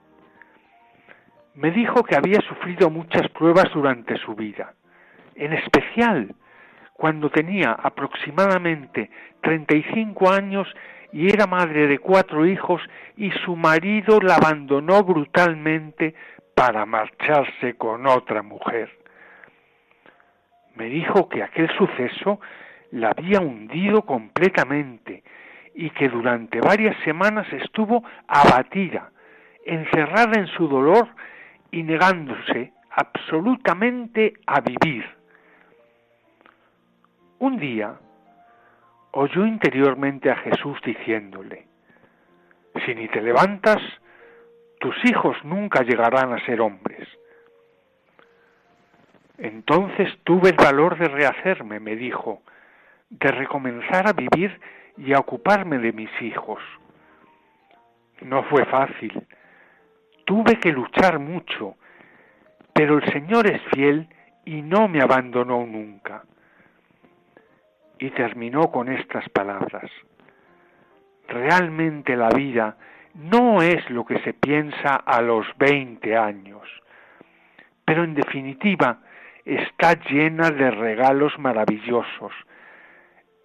Me 1.55 1.71
dijo 1.71 2.03
que 2.03 2.17
había 2.17 2.41
sufrido 2.41 2.89
muchas 2.89 3.29
pruebas 3.29 3.67
durante 3.75 4.17
su 4.17 4.35
vida, 4.35 4.75
en 5.35 5.53
especial 5.53 6.35
cuando 6.95 7.31
tenía 7.31 7.73
aproximadamente 7.73 9.11
35 9.43 10.31
años 10.31 10.69
y 11.13 11.29
era 11.29 11.47
madre 11.47 11.87
de 11.89 11.99
cuatro 11.99 12.47
hijos 12.47 12.81
y 13.17 13.31
su 13.45 13.55
marido 13.55 14.19
la 14.21 14.37
abandonó 14.37 15.03
brutalmente 15.03 16.15
para 16.55 16.87
marcharse 16.87 17.75
con 17.75 18.07
otra 18.07 18.43
mujer. 18.43 18.91
Me 20.75 20.87
dijo 20.87 21.29
que 21.29 21.43
aquel 21.43 21.69
suceso 21.77 22.41
la 22.93 23.11
había 23.11 23.41
hundido 23.41 24.03
completamente 24.03 25.23
y 25.75 25.91
que 25.91 26.09
durante 26.09 26.61
varias 26.61 26.97
semanas 27.05 27.47
estuvo 27.53 28.05
abatida, 28.27 29.11
encerrada 29.67 30.39
en 30.39 30.47
su 30.47 30.67
dolor 30.69 31.09
y 31.73 31.83
negándose 31.83 32.73
absolutamente 32.91 34.35
a 34.47 34.61
vivir. 34.61 35.05
Un 37.41 37.59
día 37.59 37.99
oyó 39.11 39.45
interiormente 39.45 40.31
a 40.31 40.37
Jesús 40.37 40.79
diciéndole, 40.85 41.67
si 42.87 42.95
ni 42.95 43.09
te 43.09 43.21
levantas, 43.21 43.83
tus 44.79 44.95
hijos 45.05 45.37
nunca 45.45 45.83
llegarán 45.83 46.33
a 46.33 46.45
ser 46.45 46.61
hombres. 46.61 47.09
Entonces 49.39 50.09
tuve 50.25 50.51
el 50.51 50.57
valor 50.57 50.99
de 50.99 51.09
rehacerme, 51.09 51.81
me 51.81 51.97
dijo, 51.97 52.43
de 53.11 53.29
recomenzar 53.29 54.07
a 54.07 54.13
vivir 54.13 54.61
y 54.97 55.13
a 55.15 55.19
ocuparme 55.19 55.79
de 55.79 55.93
mis 55.93 56.11
hijos. 56.23 56.61
No 58.21 58.45
fue 58.45 58.65
fácil. 58.67 59.27
Tuve 60.25 60.59
que 60.59 60.73
luchar 60.73 61.19
mucho, 61.19 61.77
pero 62.73 62.99
el 62.99 63.13
Señor 63.13 63.47
es 63.47 63.61
fiel 63.75 64.09
y 64.45 64.63
no 64.63 64.89
me 64.89 65.01
abandonó 65.01 65.65
nunca 65.67 66.25
y 67.99 68.11
terminó 68.11 68.71
con 68.71 68.89
estas 68.89 69.29
palabras. 69.29 69.91
Realmente 71.29 72.17
la 72.17 72.29
vida 72.31 72.77
no 73.15 73.63
es 73.63 73.89
lo 73.91 74.05
que 74.05 74.19
se 74.21 74.35
piensa 74.35 74.97
a 74.97 75.21
los 75.21 75.47
20 75.59 76.17
años, 76.17 76.63
pero 77.85 78.05
en 78.05 78.15
definitiva 78.15 78.99
está 79.45 79.95
llena 80.09 80.51
de 80.51 80.71
regalos 80.71 81.39
maravillosos. 81.39 82.33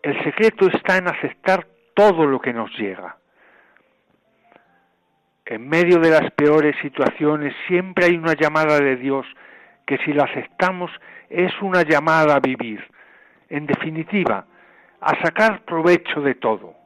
El 0.01 0.23
secreto 0.23 0.67
está 0.67 0.97
en 0.97 1.07
aceptar 1.07 1.67
todo 1.93 2.25
lo 2.25 2.39
que 2.39 2.53
nos 2.53 2.71
llega. 2.78 3.17
En 5.49 5.69
medio 5.69 5.99
de 5.99 6.09
las 6.09 6.29
peores 6.31 6.75
situaciones 6.81 7.55
siempre 7.67 8.05
hay 8.05 8.17
una 8.17 8.33
llamada 8.33 8.79
de 8.79 8.97
Dios 8.97 9.25
que 9.85 9.97
si 9.99 10.11
la 10.11 10.25
aceptamos 10.25 10.91
es 11.29 11.53
una 11.61 11.83
llamada 11.83 12.35
a 12.35 12.39
vivir, 12.41 12.83
en 13.49 13.65
definitiva, 13.65 14.45
a 14.99 15.23
sacar 15.23 15.63
provecho 15.63 16.19
de 16.19 16.35
todo. 16.35 16.76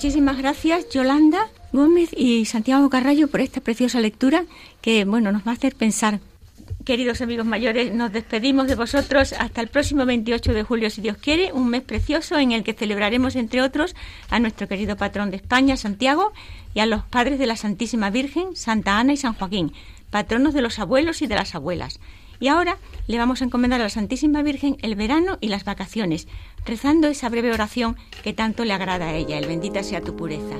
Muchísimas 0.00 0.38
gracias, 0.38 0.88
Yolanda 0.88 1.50
Gómez 1.74 2.08
y 2.16 2.46
Santiago 2.46 2.88
Carrallo, 2.88 3.28
por 3.28 3.42
esta 3.42 3.60
preciosa 3.60 4.00
lectura 4.00 4.46
que, 4.80 5.04
bueno, 5.04 5.30
nos 5.30 5.46
va 5.46 5.50
a 5.50 5.54
hacer 5.56 5.74
pensar. 5.74 6.20
Queridos 6.86 7.20
amigos 7.20 7.44
mayores, 7.44 7.92
nos 7.92 8.10
despedimos 8.10 8.66
de 8.66 8.76
vosotros 8.76 9.34
hasta 9.34 9.60
el 9.60 9.68
próximo 9.68 10.06
28 10.06 10.54
de 10.54 10.62
julio, 10.62 10.88
si 10.88 11.02
Dios 11.02 11.18
quiere, 11.18 11.52
un 11.52 11.68
mes 11.68 11.82
precioso 11.82 12.38
en 12.38 12.52
el 12.52 12.64
que 12.64 12.72
celebraremos, 12.72 13.36
entre 13.36 13.60
otros, 13.60 13.94
a 14.30 14.38
nuestro 14.38 14.68
querido 14.68 14.96
patrón 14.96 15.30
de 15.30 15.36
España, 15.36 15.76
Santiago, 15.76 16.32
y 16.72 16.80
a 16.80 16.86
los 16.86 17.02
padres 17.02 17.38
de 17.38 17.46
la 17.46 17.56
Santísima 17.56 18.08
Virgen, 18.08 18.56
Santa 18.56 18.98
Ana 18.98 19.12
y 19.12 19.18
San 19.18 19.34
Joaquín, 19.34 19.74
patronos 20.08 20.54
de 20.54 20.62
los 20.62 20.78
abuelos 20.78 21.20
y 21.20 21.26
de 21.26 21.34
las 21.34 21.54
abuelas. 21.54 22.00
Y 22.40 22.48
ahora 22.48 22.78
le 23.06 23.18
vamos 23.18 23.42
a 23.42 23.44
encomendar 23.44 23.80
a 23.80 23.84
la 23.84 23.90
Santísima 23.90 24.42
Virgen 24.42 24.78
el 24.80 24.94
verano 24.94 25.36
y 25.42 25.48
las 25.48 25.64
vacaciones, 25.64 26.26
rezando 26.64 27.06
esa 27.08 27.28
breve 27.28 27.52
oración 27.52 27.96
que 28.24 28.32
tanto 28.32 28.64
le 28.64 28.72
agrada 28.72 29.08
a 29.08 29.14
ella, 29.14 29.36
el 29.36 29.46
bendita 29.46 29.82
sea 29.82 30.00
tu 30.00 30.16
pureza. 30.16 30.56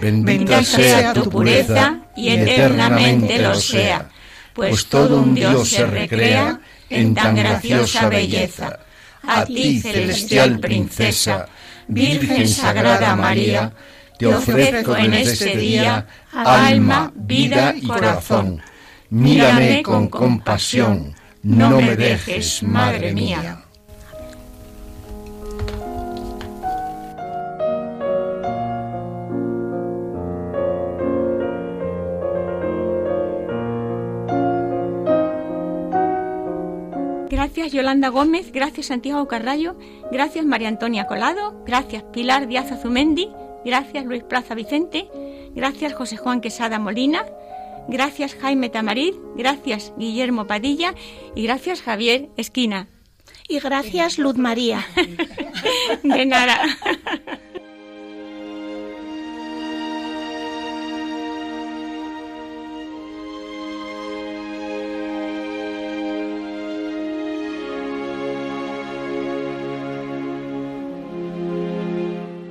Bendita 0.00 0.64
sea 0.64 1.12
tu 1.12 1.28
pureza 1.28 2.00
y 2.16 2.30
eternamente 2.30 3.38
lo 3.38 3.54
sea, 3.54 4.08
pues 4.54 4.86
todo 4.86 5.20
un 5.20 5.34
Dios 5.34 5.68
se 5.68 5.84
recrea 5.84 6.58
en 6.90 7.14
tan 7.14 7.36
graciosa 7.36 8.08
belleza. 8.08 8.80
a 9.22 9.44
ti, 9.44 9.80
celestial 9.80 10.58
princesa, 10.58 11.46
Virgen 11.88 12.48
Sagrada 12.48 13.14
María, 13.16 13.72
te 14.18 14.26
ofrezco 14.26 14.96
en 14.96 15.14
este 15.14 15.56
día 15.56 16.06
alma, 16.32 17.12
vida 17.14 17.74
y 17.76 17.86
corazón. 17.86 18.60
Mírame 19.10 19.82
con 19.82 20.08
compasión, 20.08 21.14
no 21.42 21.80
me 21.80 21.96
dejes, 21.96 22.62
Madre 22.62 23.12
mía. 23.12 23.64
Gracias 37.70 37.84
Yolanda 37.84 38.08
Gómez, 38.08 38.50
gracias 38.50 38.86
Santiago 38.86 39.28
Carrallo, 39.28 39.76
gracias 40.10 40.44
María 40.44 40.66
Antonia 40.66 41.06
Colado, 41.06 41.62
gracias 41.64 42.02
Pilar 42.02 42.48
Díaz 42.48 42.72
Azumendi, 42.72 43.28
gracias 43.64 44.04
Luis 44.06 44.24
Plaza 44.24 44.56
Vicente, 44.56 45.08
gracias 45.54 45.92
José 45.92 46.16
Juan 46.16 46.40
Quesada 46.40 46.80
Molina, 46.80 47.24
gracias 47.86 48.34
Jaime 48.34 48.70
Tamariz, 48.70 49.14
gracias 49.36 49.92
Guillermo 49.96 50.48
Padilla. 50.48 50.94
Y 51.36 51.44
gracias 51.44 51.80
Javier 51.80 52.30
Esquina. 52.36 52.88
Y 53.46 53.60
gracias 53.60 54.18
Luz 54.18 54.36
María. 54.36 54.84
De 56.02 56.26
nada. 56.26 56.58